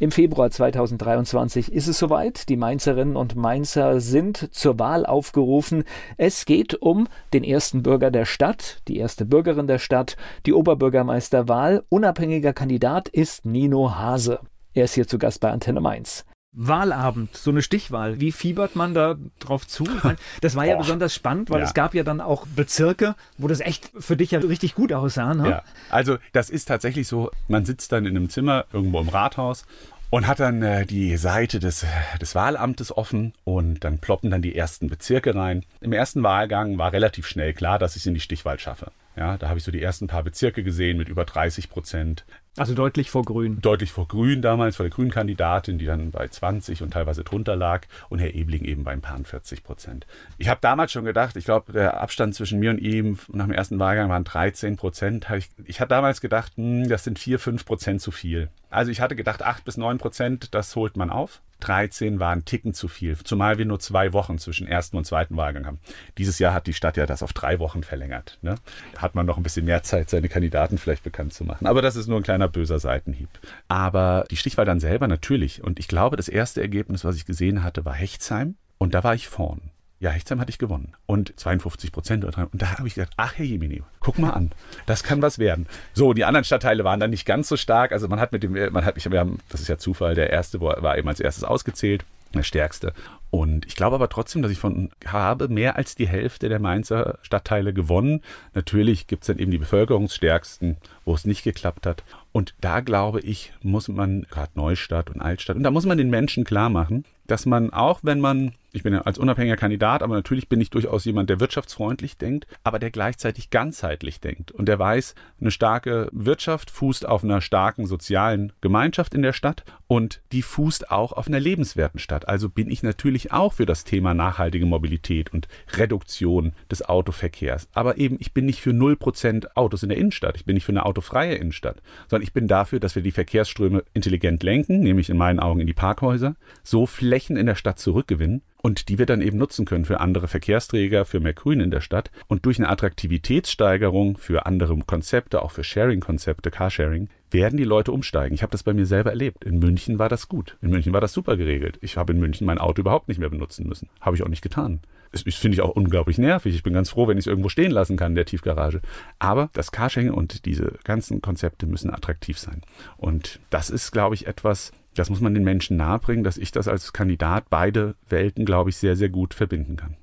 [0.02, 2.48] Im Februar 2023 ist es soweit.
[2.48, 5.84] Die Mainzerinnen und Mainzer sind zur Wahl aufgerufen.
[6.16, 11.84] Es geht um den ersten Bürger der Stadt, die erste Bürgerin der Stadt, die Oberbürgermeisterwahl.
[11.90, 14.40] Unabhängiger Kandidat ist Nino Hase.
[14.74, 16.24] Er ist hier zu Gast bei Antenne Mainz.
[16.52, 18.20] Wahlabend, so eine Stichwahl.
[18.20, 19.84] Wie fiebert man da drauf zu?
[20.04, 20.82] Meine, das war ja Boah.
[20.82, 21.66] besonders spannend, weil ja.
[21.66, 25.34] es gab ja dann auch Bezirke, wo das echt für dich ja richtig gut aussah.
[25.36, 25.50] Ne?
[25.50, 29.66] Ja, also das ist tatsächlich so, man sitzt dann in einem Zimmer irgendwo im Rathaus
[30.10, 31.86] und hat dann äh, die Seite des,
[32.20, 35.64] des Wahlamtes offen und dann ploppen dann die ersten Bezirke rein.
[35.82, 38.92] Im ersten Wahlgang war relativ schnell klar, dass ich es in die Stichwahl schaffe.
[39.16, 42.26] Ja, da habe ich so die ersten paar Bezirke gesehen mit über 30 Prozent.
[42.58, 43.62] Also deutlich vor Grün.
[43.62, 47.84] Deutlich vor Grün damals, vor der Grünkandidatin, die dann bei 20 und teilweise drunter lag
[48.10, 50.08] und Herr Ebling eben bei ein paar 40 Prozent.
[50.38, 53.54] Ich habe damals schon gedacht, ich glaube, der Abstand zwischen mir und ihm nach dem
[53.54, 55.28] ersten Wahlgang waren 13 Prozent.
[55.38, 58.50] Ich, ich hatte damals gedacht, hm, das sind 4, 5 Prozent zu viel.
[58.70, 61.42] Also ich hatte gedacht, 8 bis 9 Prozent, das holt man auf.
[61.62, 65.66] 13 waren Ticken zu viel, zumal wir nur zwei Wochen zwischen ersten und zweiten Wahlgang
[65.66, 65.80] haben.
[66.18, 68.38] Dieses Jahr hat die Stadt ja das auf drei Wochen verlängert.
[68.42, 68.56] Ne?
[68.98, 71.68] Hat man noch ein bisschen mehr Zeit, seine Kandidaten vielleicht bekannt zu machen.
[71.68, 73.30] Aber das ist nur ein kleiner böser Seitenhieb.
[73.68, 75.64] Aber die Stichwahl dann selber natürlich.
[75.64, 78.56] Und ich glaube, das erste Ergebnis, was ich gesehen hatte, war Hechtsheim.
[78.78, 79.72] Und da war ich vorn.
[80.00, 80.94] Ja, Hechtsheim hatte ich gewonnen.
[81.06, 84.52] Und 52 Prozent Und da habe ich gedacht, ach Herr Jemini, guck mal an.
[84.86, 85.68] Das kann was werden.
[85.94, 87.92] So, die anderen Stadtteile waren dann nicht ganz so stark.
[87.92, 90.30] Also man hat mit dem, man hat, ich, wir haben, das ist ja Zufall, der
[90.30, 92.94] erste war eben als erstes ausgezählt der stärkste.
[93.32, 97.20] Und ich glaube aber trotzdem, dass ich von habe mehr als die Hälfte der Mainzer
[97.22, 98.22] Stadtteile gewonnen.
[98.54, 100.78] Natürlich gibt es dann eben die bevölkerungsstärksten,
[101.10, 102.04] wo es nicht geklappt hat.
[102.32, 106.12] Und da glaube ich, muss man, gerade Neustadt und Altstadt, und da muss man den
[106.12, 110.16] Menschen klar machen, dass man auch, wenn man ich bin ja als unabhängiger Kandidat, aber
[110.16, 114.78] natürlich bin ich durchaus jemand, der wirtschaftsfreundlich denkt, aber der gleichzeitig ganzheitlich denkt und der
[114.78, 120.42] weiß, eine starke Wirtschaft fußt auf einer starken sozialen Gemeinschaft in der Stadt und die
[120.42, 122.28] fußt auch auf einer lebenswerten Stadt.
[122.28, 127.68] Also bin ich natürlich auch für das Thema nachhaltige Mobilität und Reduktion des Autoverkehrs.
[127.74, 130.36] Aber eben, ich bin nicht für 0% Autos in der Innenstadt.
[130.36, 133.84] Ich bin nicht für eine autofreie Innenstadt, sondern ich bin dafür, dass wir die Verkehrsströme
[133.94, 138.42] intelligent lenken, nämlich in meinen Augen in die Parkhäuser, so Flächen in der Stadt zurückgewinnen,
[138.62, 141.80] und die wir dann eben nutzen können für andere Verkehrsträger, für mehr Grün in der
[141.80, 147.92] Stadt und durch eine Attraktivitätssteigerung für andere Konzepte, auch für Sharing-Konzepte, Carsharing, werden die Leute
[147.92, 148.36] umsteigen.
[148.36, 149.44] Ich habe das bei mir selber erlebt.
[149.44, 150.58] In München war das gut.
[150.62, 151.78] In München war das super geregelt.
[151.82, 153.90] Ich habe in München mein Auto überhaupt nicht mehr benutzen müssen.
[154.02, 154.82] Habe ich auch nicht getan.
[155.12, 156.54] Das finde ich auch unglaublich nervig.
[156.54, 158.82] Ich bin ganz froh, wenn ich es irgendwo stehen lassen kann in der Tiefgarage.
[159.18, 162.62] Aber das Carsharing und diese ganzen Konzepte müssen attraktiv sein.
[162.98, 166.68] Und das ist, glaube ich, etwas, das muss man den Menschen nahebringen, dass ich das
[166.68, 169.98] als Kandidat beide Welten, glaube ich, sehr, sehr gut verbinden kann.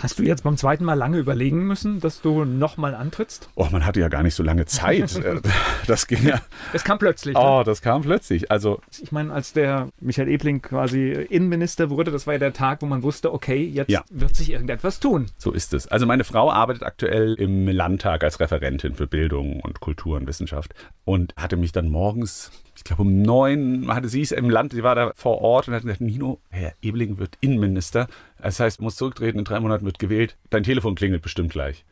[0.00, 3.50] Hast du jetzt beim zweiten Mal lange überlegen müssen, dass du nochmal antrittst?
[3.54, 5.20] Oh, man hatte ja gar nicht so lange Zeit.
[5.86, 6.40] das ging ja.
[6.72, 7.34] Das kam plötzlich.
[7.34, 7.40] Ne?
[7.40, 8.50] Oh, das kam plötzlich.
[8.50, 8.80] Also.
[9.02, 12.86] Ich meine, als der Michael Ebling quasi Innenminister wurde, das war ja der Tag, wo
[12.86, 14.02] man wusste, okay, jetzt ja.
[14.10, 15.26] wird sich irgendetwas tun.
[15.36, 15.86] So ist es.
[15.86, 20.74] Also meine Frau arbeitet aktuell im Landtag als Referentin für Bildung und Kultur und Wissenschaft
[21.04, 22.50] und hatte mich dann morgens
[22.80, 25.74] ich glaube um neun hatte sie es im Land, sie war da vor Ort und
[25.74, 28.08] hat gesagt, Nino, Herr Ebling wird Innenminister.
[28.40, 30.38] Das heißt, muss zurücktreten, in drei Monaten wird gewählt.
[30.48, 31.84] Dein Telefon klingelt bestimmt gleich.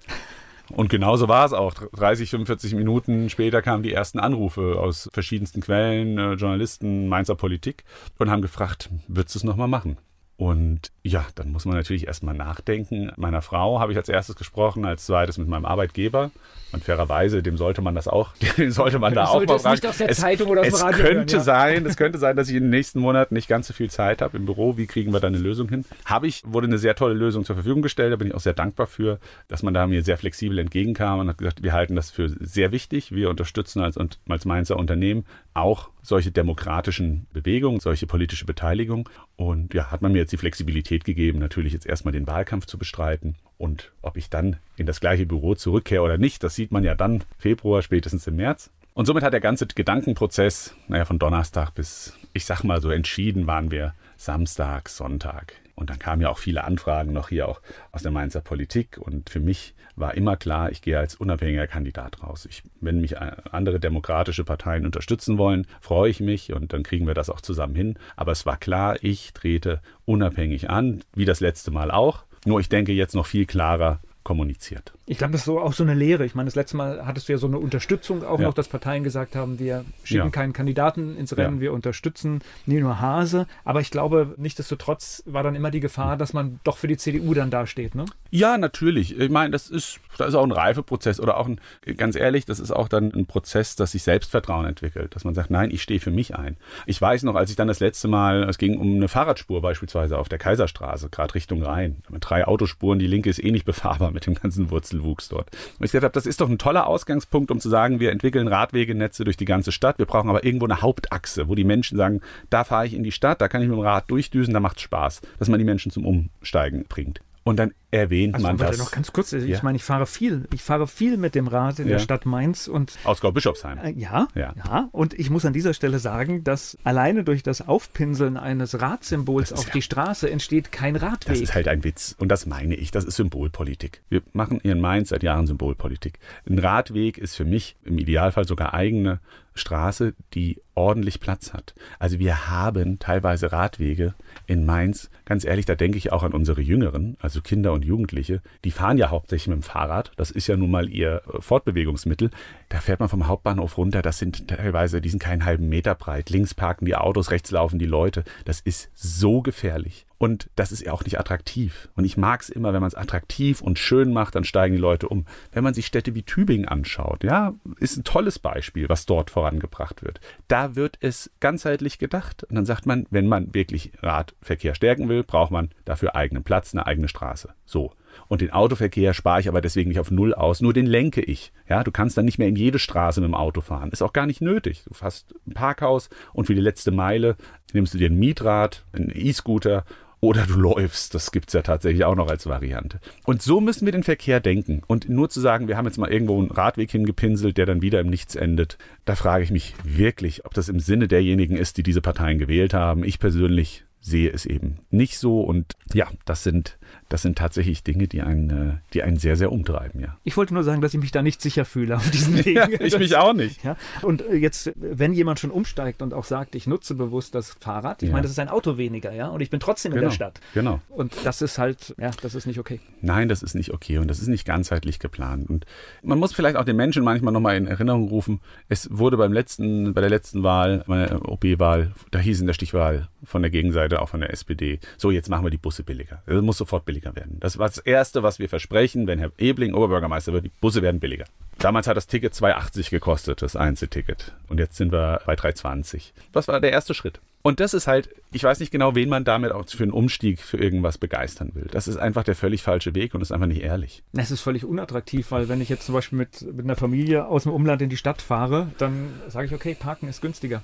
[0.70, 1.74] Und genauso war es auch.
[1.74, 7.84] 30, 45 Minuten später kamen die ersten Anrufe aus verschiedensten Quellen, äh, Journalisten, Mainzer Politik
[8.18, 9.99] und haben gefragt, würdest du es nochmal machen?
[10.39, 13.11] Und ja, dann muss man natürlich erstmal nachdenken.
[13.16, 16.30] Meiner Frau habe ich als erstes gesprochen, als zweites mit meinem Arbeitgeber.
[16.70, 19.74] Und fairerweise, dem sollte man das auch, dem sollte man da auch mal fragen.
[19.74, 21.41] Nicht aus der es, Zeitung oder aus es Radio könnte hören, ja.
[21.41, 24.22] sein, es könnte sein, dass ich in den nächsten Monaten nicht ganz so viel Zeit
[24.22, 24.76] habe im Büro.
[24.76, 25.84] Wie kriegen wir da eine Lösung hin?
[26.05, 28.12] Habe ich, wurde eine sehr tolle Lösung zur Verfügung gestellt.
[28.12, 29.18] Da bin ich auch sehr dankbar für,
[29.49, 32.70] dass man da mir sehr flexibel entgegenkam und hat gesagt, wir halten das für sehr
[32.70, 33.11] wichtig.
[33.11, 39.09] Wir unterstützen als, als Mainzer Unternehmen auch solche demokratischen Bewegungen, solche politische Beteiligung.
[39.36, 42.78] Und ja, hat man mir jetzt die Flexibilität gegeben, natürlich jetzt erstmal den Wahlkampf zu
[42.78, 43.36] bestreiten.
[43.59, 46.94] Und ob ich dann in das gleiche Büro zurückkehre oder nicht, das sieht man ja
[46.94, 48.70] dann Februar, spätestens im März.
[48.94, 53.46] Und somit hat der ganze Gedankenprozess, naja, von Donnerstag bis, ich sag mal so, entschieden
[53.46, 55.52] waren wir Samstag, Sonntag.
[55.78, 57.60] Und dann kamen ja auch viele Anfragen noch hier auch
[57.92, 58.98] aus der Mainzer Politik.
[58.98, 62.46] Und für mich war immer klar, ich gehe als unabhängiger Kandidat raus.
[62.50, 67.14] Ich, wenn mich andere demokratische Parteien unterstützen wollen, freue ich mich und dann kriegen wir
[67.14, 67.98] das auch zusammen hin.
[68.16, 72.24] Aber es war klar, ich trete unabhängig an, wie das letzte Mal auch.
[72.44, 74.92] Nur ich denke jetzt noch viel klarer kommuniziert.
[75.06, 76.26] Ich glaube, das ist so auch so eine Lehre.
[76.26, 78.46] Ich meine, das letzte Mal hattest du ja so eine Unterstützung auch Ja.
[78.48, 80.30] noch, dass Parteien gesagt haben, wir schicken Ja.
[80.30, 81.60] keinen Kandidaten ins Rennen, Ja.
[81.62, 83.46] wir unterstützen Nino Hase.
[83.64, 87.32] Aber ich glaube, nichtsdestotrotz war dann immer die Gefahr, dass man doch für die CDU
[87.32, 87.94] dann dasteht.
[87.94, 88.04] Ne?
[88.30, 89.18] Ja, natürlich.
[89.18, 91.58] Ich meine, das ist, das ist auch ein Reifeprozess oder auch ein,
[91.96, 95.50] ganz ehrlich, das ist auch dann ein Prozess, dass sich Selbstvertrauen entwickelt, dass man sagt,
[95.50, 96.58] nein, ich stehe für mich ein.
[96.84, 100.18] Ich weiß noch, als ich dann das letzte Mal, es ging um eine Fahrradspur beispielsweise
[100.18, 104.10] auf der Kaiserstraße, gerade Richtung Rhein, mit drei Autospuren, die linke ist eh nicht befahrbar
[104.26, 105.50] mit dem ganzen Wurzelwuchs dort.
[105.78, 109.24] Und ich habe, das ist doch ein toller Ausgangspunkt, um zu sagen, wir entwickeln Radwegenetze
[109.24, 112.64] durch die ganze Stadt, wir brauchen aber irgendwo eine Hauptachse, wo die Menschen sagen, da
[112.64, 115.20] fahre ich in die Stadt, da kann ich mit dem Rad durchdüsen, da macht's Spaß,
[115.38, 117.20] dass man die Menschen zum Umsteigen bringt.
[117.49, 119.32] Und dann erwähnt Also man warte das noch ganz kurz.
[119.32, 119.61] Ich Ja.
[119.62, 120.46] meine, ich fahre viel.
[120.53, 121.94] Ich fahre viel mit dem Rad in Ja.
[121.94, 123.78] der Stadt Mainz und aus Gau-Bischofsheim.
[123.78, 124.53] Äh, Ja, Ja.
[124.57, 129.49] ja, Und ich muss an dieser Stelle sagen, dass alleine durch das Aufpinseln eines Radsymbols
[129.51, 131.40] Das auf ja- die Straße entsteht kein Das Radweg.
[131.42, 132.14] ist halt ein Witz.
[132.18, 132.90] Und das meine ich.
[132.90, 134.03] Das ist Symbolpolitik.
[134.11, 136.18] Wir machen hier in Mainz seit Jahren Symbolpolitik.
[136.49, 139.20] Ein Radweg ist für mich im Idealfall sogar eigene
[139.59, 141.74] Straße, die ordentlich Platz hat.
[141.98, 144.14] Also wir haben teilweise Radwege
[144.46, 145.11] in Mainz.
[145.24, 148.40] Ganz ehrlich, da denke ich auch an unsere Jüngeren, also Kinder und Jugendliche.
[148.64, 150.12] Die fahren ja hauptsächlich mit dem Fahrrad.
[150.16, 152.30] Das ist ja nun mal ihr äh, Fortbewegungsmittel.
[152.68, 154.02] Da fährt man vom Hauptbahnhof runter.
[154.02, 156.30] Das sind teilweise, die sind keinen halben Meter breit.
[156.30, 158.24] Links parken die Autos, rechts laufen die Leute.
[158.44, 160.07] Das ist so gefährlich.
[160.18, 161.88] Und das ist ja auch nicht attraktiv.
[161.94, 164.80] Und ich mag es immer, wenn man es attraktiv und schön macht, dann steigen die
[164.80, 165.26] Leute um.
[165.52, 170.02] Wenn man sich Städte wie Tübingen anschaut, ja, ist ein tolles Beispiel, was dort vorangebracht
[170.02, 170.20] wird.
[170.48, 172.42] Da wird es ganzheitlich gedacht.
[172.44, 176.74] Und dann sagt man, wenn man wirklich Radverkehr stärken will, braucht man dafür eigenen Platz,
[176.74, 177.54] eine eigene Straße.
[177.64, 177.92] So.
[178.26, 181.52] Und den Autoverkehr spare ich aber deswegen nicht auf Null aus, nur den lenke ich.
[181.68, 183.90] Ja, du kannst dann nicht mehr in jede Straße mit dem Auto fahren.
[183.90, 184.84] Ist auch gar nicht nötig.
[184.86, 187.36] Du hast ein Parkhaus und für die letzte Meile
[187.72, 189.84] nimmst du dir ein Mietrad, einen E-Scooter
[190.20, 191.14] oder du läufst.
[191.14, 193.00] Das gibt's ja tatsächlich auch noch als Variante.
[193.24, 194.82] Und so müssen wir den Verkehr denken.
[194.86, 198.00] Und nur zu sagen, wir haben jetzt mal irgendwo einen Radweg hingepinselt, der dann wieder
[198.00, 201.82] im Nichts endet, da frage ich mich wirklich, ob das im Sinne derjenigen ist, die
[201.82, 203.04] diese Parteien gewählt haben.
[203.04, 205.40] Ich persönlich sehe es eben nicht so.
[205.40, 206.77] Und ja, das sind,
[207.09, 210.16] das sind tatsächlich Dinge, die einen, äh, die einen sehr, sehr umtreiben, ja.
[210.24, 212.57] Ich wollte nur sagen, dass ich mich da nicht sicher fühle auf diesem Weg.
[212.57, 213.64] Ja, ich mich auch nicht.
[213.64, 217.51] Ja, und äh, jetzt, wenn jemand schon umsteigt und auch sagt, ich nutze bewusst das
[217.61, 218.12] Fahrrad, ich Ja.
[218.12, 220.41] meine, das ist ein Auto weniger, ja, und ich bin trotzdem in Genau, der Stadt.
[220.55, 220.80] genau.
[220.89, 222.80] Und das ist halt, ja, das ist nicht okay.
[223.01, 225.49] Nein, das ist nicht okay und das ist nicht ganzheitlich geplant.
[225.49, 225.64] Und
[226.03, 228.41] man muss vielleicht auch den Menschen manchmal nochmal in Erinnerung rufen.
[228.68, 233.09] Es wurde beim letzten, bei der letzten Wahl, meiner OB-Wahl, da hieß in der Stichwahl
[233.24, 236.22] von der Gegenseite, auch von der SPD, so jetzt machen wir die Busse billiger.
[236.26, 237.38] Das muss sofort billiger werden.
[237.40, 241.00] Das war das Erste, was wir versprechen, wenn Herr Ebling Oberbürgermeister wird, die Busse werden
[241.00, 241.24] billiger.
[241.58, 244.32] Damals hat das Ticket 2,80 gekostet, das Einzelticket.
[244.48, 246.12] Und jetzt sind wir bei 3,20.
[246.32, 247.20] Das war der erste Schritt.
[247.49, 250.38] Und das ist halt, ich weiß nicht genau, wen man damit auch für einen Umstieg
[250.38, 251.66] für irgendwas begeistern will.
[251.70, 254.03] Das ist einfach der völlig falsche Weg und ist einfach nicht ehrlich.
[254.12, 257.44] Es ist völlig unattraktiv, weil wenn ich jetzt zum Beispiel mit, mit einer Familie aus
[257.44, 260.61] dem Umland in die Stadt fahre, dann sage ich, okay, parken ist günstiger.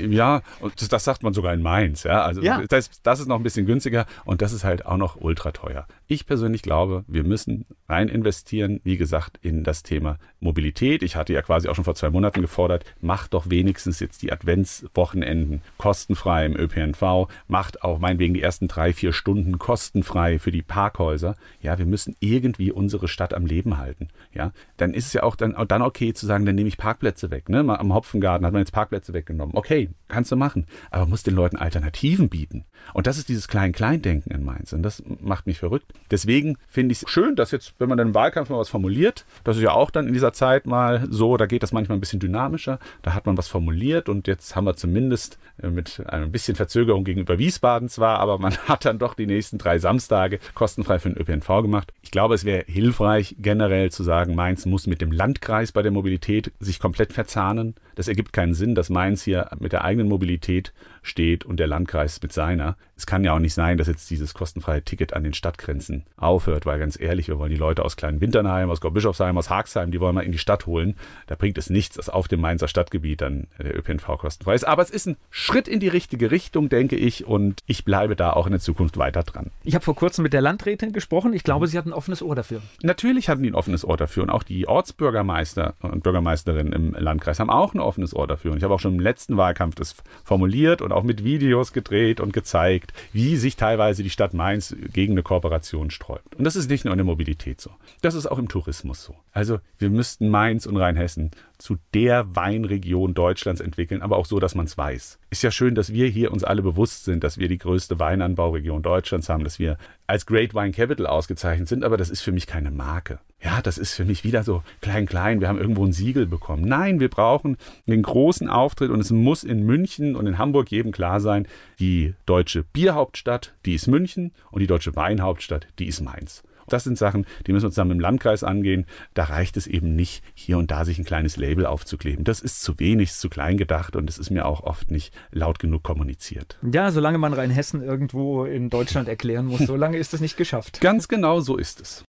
[0.00, 2.02] Ja, und das, das sagt man sogar in Mainz.
[2.02, 2.64] Ja, also Ja.
[2.68, 5.86] Das, das ist noch ein bisschen günstiger und das ist halt auch noch ultra teuer.
[6.08, 11.04] Ich persönlich glaube, wir müssen rein investieren, wie gesagt, in das Thema Mobilität.
[11.04, 14.32] Ich hatte ja quasi auch schon vor zwei Monaten gefordert, macht doch wenigstens jetzt die
[14.32, 20.62] Adventswochenenden kostenfrei im ÖPNV, macht auch meinetwegen die ersten drei, vier Stunden kostenfrei für die
[20.62, 21.36] Parkhäuser.
[21.60, 24.08] Ja, wir müssen irgendwie unsere Stadt am Leben halten.
[24.32, 27.30] Ja, dann ist es ja auch dann, dann okay zu sagen, dann nehme ich Parkplätze
[27.30, 27.48] weg.
[27.48, 27.58] Ne?
[27.60, 29.56] Am Hopfengarten hat man jetzt Parkplätze weggenommen.
[29.56, 30.66] Okay, kannst du machen.
[30.90, 32.64] Aber muss den Leuten Alternativen bieten.
[32.92, 34.72] Und das ist dieses Klein-Klein-Denken in Mainz.
[34.72, 35.92] Und das macht mich verrückt.
[36.10, 39.24] Deswegen finde ich es schön, dass jetzt, wenn man dann im Wahlkampf mal was formuliert,
[39.44, 42.00] das ist ja auch dann in dieser Zeit mal so, da geht das manchmal ein
[42.00, 42.78] bisschen dynamischer.
[43.02, 47.04] Da hat man was formuliert und jetzt haben wir zumindest äh, mit ein bisschen Verzögerung
[47.04, 51.18] gegenüber Wiesbaden zwar, aber man hat dann doch die nächsten drei Samstage kostenfrei für den
[51.18, 51.92] ÖPNV gemacht.
[52.02, 55.92] Ich glaube, es wäre hilfreich, generell zu sagen, Mainz muss mit dem Landkreis bei der
[55.92, 57.74] Mobilität sich komplett verzahnen.
[57.94, 60.72] Das ergibt keinen Sinn, dass Mainz hier mit der eigenen Mobilität
[61.04, 62.76] steht und der Landkreis mit seiner.
[62.96, 66.64] Es kann ja auch nicht sein, dass jetzt dieses kostenfreie Ticket an den Stadtgrenzen aufhört,
[66.64, 70.00] weil ganz ehrlich, wir wollen die Leute aus kleinen Winternheim, aus Gaubischofsheim, aus Haagsheim, die
[70.00, 70.96] wollen wir in die Stadt holen.
[71.26, 74.66] Da bringt es nichts, dass auf dem Mainzer Stadtgebiet dann der ÖPNV kostenfrei ist.
[74.66, 78.32] Aber es ist ein Schritt in die richtige Richtung, denke ich, und ich bleibe da
[78.32, 79.50] auch in der Zukunft weiter dran.
[79.62, 81.34] Ich habe vor kurzem mit der Landrätin gesprochen.
[81.34, 82.62] Ich glaube, sie hat ein offenes Ohr dafür.
[82.82, 87.40] Natürlich hatten die ein offenes Ohr dafür und auch die Ortsbürgermeister und Bürgermeisterinnen im Landkreis
[87.40, 88.52] haben auch ein offenes Ohr dafür.
[88.52, 92.20] Und ich habe auch schon im letzten Wahlkampf das formuliert und auch mit Videos gedreht
[92.20, 96.34] und gezeigt, wie sich teilweise die Stadt Mainz gegen eine Kooperation sträubt.
[96.36, 97.70] Und das ist nicht nur in der Mobilität so.
[98.00, 99.14] Das ist auch im Tourismus so.
[99.32, 101.30] Also wir müssten Mainz und Rheinhessen
[101.64, 105.18] zu der Weinregion Deutschlands entwickeln, aber auch so, dass man es weiß.
[105.30, 108.82] Ist ja schön, dass wir hier uns alle bewusst sind, dass wir die größte Weinanbauregion
[108.82, 112.46] Deutschlands haben, dass wir als Great Wine Capital ausgezeichnet sind, aber das ist für mich
[112.46, 113.18] keine Marke.
[113.42, 115.40] Ja, das ist für mich wieder so klein, klein.
[115.40, 116.68] Wir haben irgendwo ein Siegel bekommen.
[116.68, 117.56] Nein, wir brauchen
[117.86, 121.48] den großen Auftritt und es muss in München und in Hamburg jedem klar sein,
[121.80, 126.42] die deutsche Bierhauptstadt, die ist München und die deutsche Weinhauptstadt, die ist Mainz.
[126.68, 128.86] Das sind Sachen, die müssen wir zusammen im Landkreis angehen.
[129.14, 132.24] Da reicht es eben nicht, hier und da sich ein kleines Label aufzukleben.
[132.24, 135.14] Das ist zu wenig, ist zu klein gedacht und es ist mir auch oft nicht
[135.30, 136.58] laut genug kommuniziert.
[136.72, 140.80] Ja, solange man Rheinhessen irgendwo in Deutschland erklären muss, solange ist es nicht geschafft.
[140.80, 142.04] Ganz genau so ist es.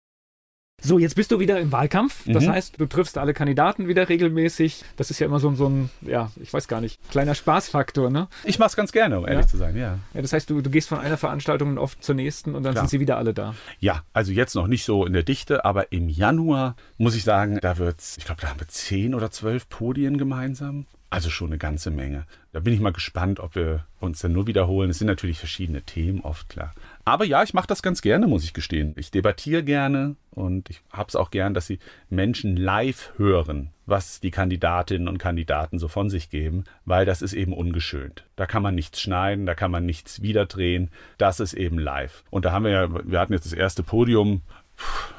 [0.85, 2.24] So, jetzt bist du wieder im Wahlkampf.
[2.26, 2.51] Das mhm.
[2.51, 4.85] heißt, du triffst alle Kandidaten wieder regelmäßig.
[4.97, 8.26] Das ist ja immer so, so ein, ja, ich weiß gar nicht, kleiner Spaßfaktor, ne?
[8.43, 9.49] Ich mach's ganz gerne, um ehrlich ja?
[9.49, 10.01] zu sein, ja.
[10.12, 12.83] Ja, das heißt, du, du gehst von einer Veranstaltung oft zur nächsten und dann Klar.
[12.85, 13.55] sind sie wieder alle da.
[13.78, 17.59] Ja, also jetzt noch nicht so in der Dichte, aber im Januar muss ich sagen,
[17.62, 20.87] da wird's, ich glaube, da haben wir zehn oder zwölf Podien gemeinsam.
[21.12, 22.24] Also schon eine ganze Menge.
[22.53, 24.89] Da bin ich mal gespannt, ob wir uns dann nur wiederholen.
[24.89, 26.72] Es sind natürlich verschiedene Themen oft, klar.
[27.05, 28.94] Aber ja, ich mache das ganz gerne, muss ich gestehen.
[28.96, 31.80] Ich debattiere gerne und ich habe es auch gern, dass die
[32.11, 37.32] Menschen live hören, was die Kandidatinnen und Kandidaten so von sich geben, weil das ist
[37.32, 38.24] eben ungeschönt.
[38.36, 40.90] Da kann man nichts schneiden, da kann man nichts wiederdrehen.
[41.18, 42.22] Das ist eben live.
[42.30, 44.42] Und da haben wir ja, wir hatten jetzt das erste Podium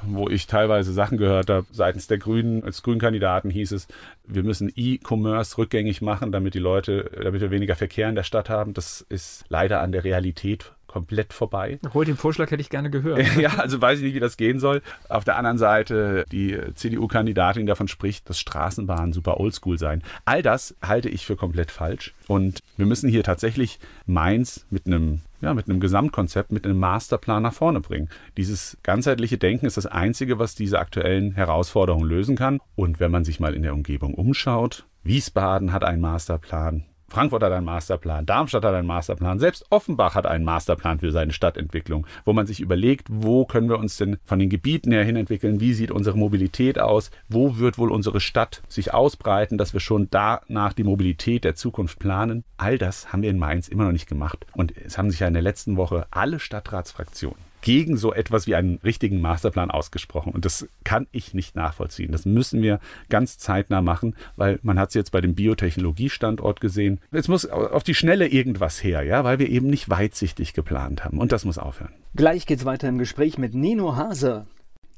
[0.02, 3.88] wo ich teilweise Sachen gehört habe, seitens der Grünen, als Grünkandidaten hieß es,
[4.26, 8.50] wir müssen E-Commerce rückgängig machen, damit die Leute, damit wir weniger Verkehr in der Stadt
[8.50, 8.74] haben.
[8.74, 11.80] Das ist leider an der Realität komplett vorbei.
[11.84, 13.36] Obwohl, den Vorschlag hätte ich gerne gehört.
[13.38, 14.84] ja, also weiß ich nicht, wie das gehen soll.
[15.10, 20.04] Auf der anderen Seite, die CDU-Kandidatin davon spricht, dass Straßenbahnen super oldschool seien.
[20.26, 22.14] All das halte ich für komplett falsch.
[22.28, 27.44] Und wir müssen hier tatsächlich Mainz mit einem ja, mit einem Gesamtkonzept, mit einem Masterplan
[27.44, 28.08] nach vorne bringen.
[28.38, 32.60] Dieses ganzheitliche Denken ist das Einzige, was diese aktuellen Herausforderungen lösen kann.
[32.76, 37.52] Und wenn man sich mal in der Umgebung umschaut, Wiesbaden hat einen Masterplan, Frankfurt hat
[37.52, 42.34] einen Masterplan, Darmstadt hat einen Masterplan, selbst Offenbach hat einen Masterplan für seine Stadtentwicklung, wo
[42.34, 45.76] man sich überlegt, wo können wir uns denn von den Gebieten her hin entwickeln, wie
[45.76, 50.74] sieht unsere Mobilität aus, wo wird wohl unsere Stadt sich ausbreiten, dass wir schon danach
[50.74, 52.46] die Mobilität der Zukunft planen.
[52.58, 54.48] All das haben wir in Mainz immer noch nicht gemacht.
[54.54, 58.56] Und es haben sich ja in der letzten Woche alle Stadtratsfraktionen gegen so etwas wie
[58.56, 60.34] einen richtigen Masterplan ausgesprochen.
[60.34, 62.12] Und das kann ich nicht nachvollziehen.
[62.12, 67.00] Das müssen wir ganz zeitnah machen, weil man hat es jetzt bei dem Biotechnologiestandort gesehen.
[67.12, 71.18] Jetzt muss auf die Schnelle irgendwas her, ja, weil wir eben nicht weitsichtig geplant haben.
[71.18, 71.94] Und das muss aufhören.
[72.16, 74.46] Gleich geht's weiter im Gespräch mit Nino Hase.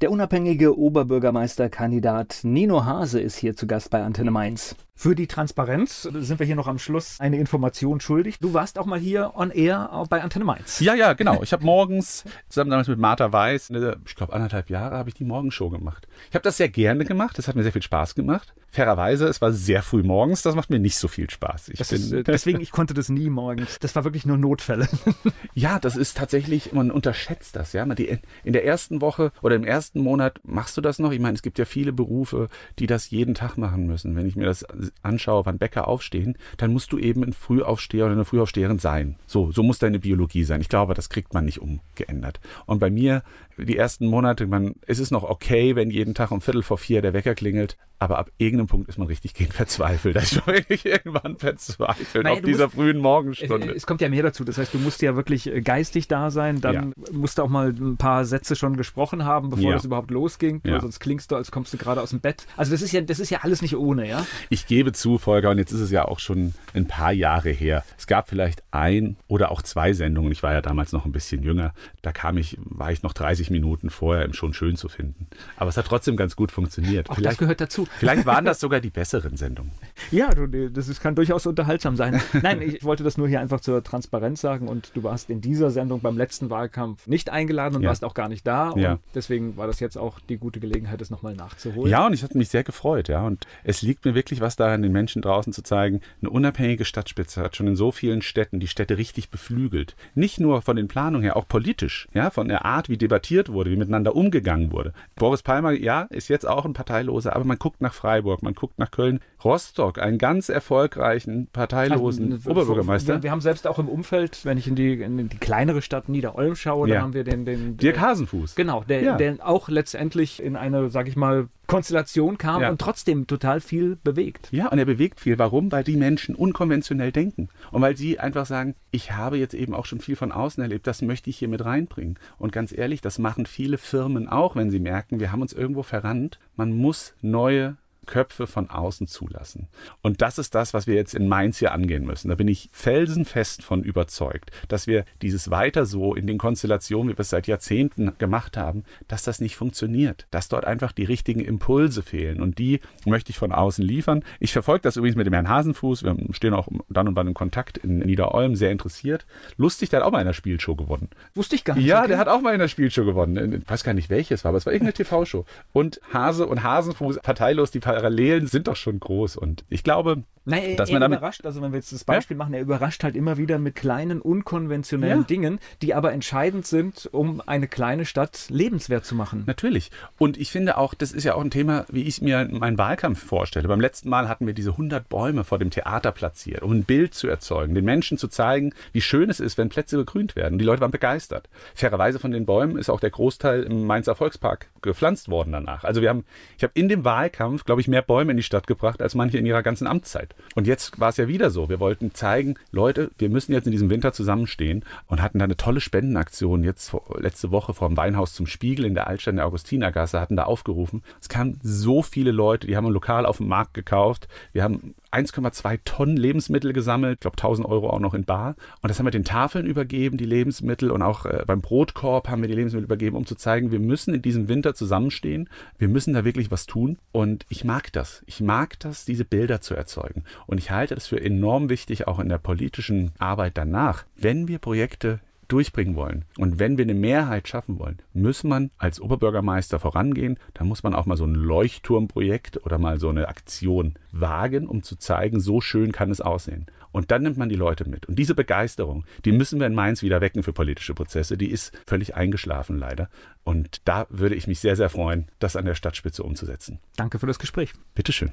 [0.02, 4.76] Der unabhängige Oberbürgermeisterkandidat Nino Hase ist hier zu Gast bei Antenne Mainz.
[4.98, 8.38] Für die Transparenz sind wir hier noch am Schluss eine Information schuldig.
[8.38, 10.80] Du warst auch mal hier on air bei Antenne Mainz.
[10.80, 11.42] Ja, ja, genau.
[11.42, 13.70] Ich habe morgens zusammen damals mit Martha Weiß,
[14.06, 16.08] ich glaube anderthalb Jahre, habe ich die Morgenshow gemacht.
[16.30, 17.36] Ich habe das sehr gerne gemacht.
[17.36, 18.54] Das hat mir sehr viel Spaß gemacht.
[18.70, 20.42] Fairerweise, es war sehr früh morgens.
[20.42, 21.68] Das macht mir nicht so viel Spaß.
[21.68, 23.78] Ich bin, ist, äh, deswegen, ich konnte das nie morgens.
[23.78, 24.88] Das war wirklich nur Notfälle.
[25.54, 27.72] ja, das ist tatsächlich, man unterschätzt das.
[27.72, 31.12] Ja, in der ersten Woche oder im ersten Monat machst du das noch.
[31.12, 34.16] Ich meine, es gibt ja viele Berufe, die das jeden Tag machen müssen.
[34.16, 34.64] Wenn ich mir das
[35.02, 39.16] anschaue, wann Bäcker aufstehen, dann musst du eben ein Frühaufsteher oder eine Frühaufsteherin sein.
[39.26, 40.60] So, so muss deine Biologie sein.
[40.60, 42.40] Ich glaube, das kriegt man nicht umgeändert.
[42.66, 43.22] Und bei mir
[43.58, 47.02] die ersten Monate, man, es ist noch okay, wenn jeden Tag um Viertel vor vier
[47.02, 50.16] der Wecker klingelt, aber ab irgendeinem Punkt ist man richtig gegen verzweifelt.
[50.16, 53.70] Da ist man wirklich irgendwann verzweifelt naja, auf dieser musst, frühen Morgenstunde.
[53.70, 54.44] Es, es, kommt ja mehr dazu.
[54.44, 56.60] Das heißt, du musst ja wirklich äh, geistig da sein.
[56.60, 57.12] Dann ja.
[57.12, 59.72] musst du auch mal ein paar Sätze schon gesprochen haben, bevor ja.
[59.72, 60.60] das überhaupt losging.
[60.64, 60.80] Ja.
[60.80, 62.46] Sonst klingst du, als kommst du gerade aus dem Bett.
[62.56, 64.26] Also das ist ja, das ist ja alles nicht ohne, ja?
[64.50, 67.82] Ich gebe zu, Volker, und jetzt ist es ja auch schon ein paar Jahre her.
[67.96, 70.32] Es gab vielleicht ein oder auch zwei Sendungen.
[70.32, 71.72] Ich war ja damals noch ein bisschen jünger.
[72.02, 75.26] Da kam ich, war ich noch 30 Minuten vorher schon schön zu finden.
[75.56, 77.10] Aber es hat trotzdem ganz gut funktioniert.
[77.10, 77.86] Auch vielleicht, das gehört dazu.
[77.98, 79.72] Vielleicht waren das sogar die besseren Sendungen.
[80.10, 82.20] Ja, das ist, kann durchaus unterhaltsam sein.
[82.42, 85.70] Nein, ich wollte das nur hier einfach zur Transparenz sagen und du warst in dieser
[85.70, 87.88] Sendung beim letzten Wahlkampf nicht eingeladen und ja.
[87.88, 88.72] warst auch gar nicht da.
[88.76, 88.92] Ja.
[88.92, 91.90] Und deswegen war das jetzt auch die gute Gelegenheit, das nochmal nachzuholen.
[91.90, 93.26] Ja, und ich hatte mich sehr gefreut, ja.
[93.26, 97.42] Und es liegt mir wirklich was daran, den Menschen draußen zu zeigen, eine unabhängige Stadtspitze
[97.42, 99.96] hat schon in so vielen Städten die Städte richtig beflügelt.
[100.14, 103.70] Nicht nur von den Planungen her, auch politisch, ja, von der Art, wie debattiert wurde,
[103.70, 104.92] wie miteinander umgegangen wurde.
[105.14, 108.78] Boris Palmer, ja, ist jetzt auch ein Parteiloser, aber man guckt nach Freiburg, man guckt
[108.78, 109.20] nach Köln.
[109.44, 113.14] Rostock, einen ganz erfolgreichen parteilosen also, Oberbürgermeister.
[113.16, 116.08] Wir, wir, haben selbst auch im Umfeld, wenn ich in die, in die kleinere Stadt
[116.08, 116.94] Niederolm schaue, ja.
[116.94, 118.54] dann haben wir den, den, Dirk Hasenfuß.
[118.54, 119.16] Genau, der, ja.
[119.16, 122.70] der auch letztendlich in eine, sag ich mal, Konstellation kam ja.
[122.70, 124.48] und trotzdem total viel bewegt.
[124.52, 125.38] Ja, und er bewegt viel.
[125.38, 125.72] Warum?
[125.72, 127.48] Weil die Menschen unkonventionell denken.
[127.72, 130.86] Und weil sie einfach sagen, ich habe jetzt eben auch schon viel von außen erlebt,
[130.86, 132.18] das möchte ich hier mit reinbringen.
[132.38, 135.82] Und ganz ehrlich, das machen viele Firmen auch, wenn sie merken, wir haben uns irgendwo
[135.82, 136.38] verrannt.
[136.56, 137.76] Man muss neue
[138.06, 139.68] Köpfe von außen zulassen.
[140.02, 142.28] Und das ist das, was wir jetzt in Mainz hier angehen müssen.
[142.28, 147.18] Da bin ich felsenfest von überzeugt, dass wir dieses weiter so in den Konstellationen, wie
[147.18, 151.40] wir es seit Jahrzehnten gemacht haben, dass das nicht funktioniert, dass dort einfach die richtigen
[151.40, 152.40] Impulse fehlen.
[152.40, 154.24] Und die möchte ich von außen liefern.
[154.40, 156.04] Ich verfolge das übrigens mit dem Herrn Hasenfuß.
[156.04, 159.26] Wir stehen auch dann und wann in Kontakt in Niederolm, sehr interessiert.
[159.56, 161.10] Lustig, der hat auch mal in einer Spielshow gewonnen.
[161.34, 161.86] Wusste ich gar nicht.
[161.86, 162.08] Ja, okay.
[162.08, 163.62] der hat auch mal in einer Spielshow gewonnen.
[163.62, 165.44] Ich weiß gar nicht, welches war, aber es war irgendeine TV-Show.
[165.72, 169.38] Und Hase und Hasenfuß, parteilos, die Parallelen sind doch schon groß.
[169.38, 172.36] Und ich glaube, Nein, dass er man damit überrascht, also wenn wir jetzt das Beispiel
[172.36, 172.38] ja?
[172.38, 175.26] machen, er überrascht halt immer wieder mit kleinen, unkonventionellen ja.
[175.26, 179.42] Dingen, die aber entscheidend sind, um eine kleine Stadt lebenswert zu machen.
[179.46, 179.90] Natürlich.
[180.18, 183.24] Und ich finde auch, das ist ja auch ein Thema, wie ich mir meinen Wahlkampf
[183.24, 183.66] vorstelle.
[183.66, 187.14] Beim letzten Mal hatten wir diese 100 Bäume vor dem Theater platziert, um ein Bild
[187.14, 190.58] zu erzeugen, den Menschen zu zeigen, wie schön es ist, wenn Plätze begrünt werden.
[190.58, 191.48] Die Leute waren begeistert.
[191.74, 195.82] Fairerweise von den Bäumen ist auch der Großteil im Mainzer Volkspark gepflanzt worden danach.
[195.82, 196.24] Also wir haben,
[196.56, 199.38] ich habe in dem Wahlkampf, glaube ich, mehr Bäume in die Stadt gebracht als manche
[199.38, 200.34] in ihrer ganzen Amtszeit.
[200.54, 201.68] Und jetzt war es ja wieder so.
[201.68, 205.56] Wir wollten zeigen, Leute, wir müssen jetzt in diesem Winter zusammenstehen und hatten da eine
[205.56, 209.36] tolle Spendenaktion jetzt vor, letzte Woche vor dem Weinhaus zum Spiegel in der Altstadt in
[209.36, 211.02] der Augustinergasse, hatten da aufgerufen.
[211.20, 214.28] Es kamen so viele Leute, die haben Lokal auf dem Markt gekauft.
[214.52, 218.56] Wir haben 1,2 Tonnen Lebensmittel gesammelt, ich glaube 1000 Euro auch noch in Bar.
[218.82, 220.90] Und das haben wir den Tafeln übergeben, die Lebensmittel.
[220.90, 224.14] Und auch äh, beim Brotkorb haben wir die Lebensmittel übergeben, um zu zeigen, wir müssen
[224.14, 225.48] in diesem Winter zusammenstehen.
[225.78, 226.98] Wir müssen da wirklich was tun.
[227.12, 228.22] Und ich mag das.
[228.26, 230.24] Ich mag das, diese Bilder zu erzeugen.
[230.46, 234.04] Und ich halte das für enorm wichtig, auch in der politischen Arbeit danach.
[234.16, 239.00] Wenn wir Projekte durchbringen wollen und wenn wir eine Mehrheit schaffen wollen, muss man als
[239.00, 240.38] Oberbürgermeister vorangehen.
[240.54, 244.82] Da muss man auch mal so ein Leuchtturmprojekt oder mal so eine Aktion wagen, um
[244.82, 246.66] zu zeigen, so schön kann es aussehen.
[246.92, 248.06] Und dann nimmt man die Leute mit.
[248.06, 251.36] Und diese Begeisterung, die müssen wir in Mainz wieder wecken für politische Prozesse.
[251.36, 253.10] Die ist völlig eingeschlafen leider.
[253.44, 256.78] Und da würde ich mich sehr, sehr freuen, das an der Stadtspitze umzusetzen.
[256.96, 257.74] Danke für das Gespräch.
[257.94, 258.32] Bitteschön.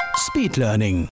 [0.17, 1.09] Speed Learning.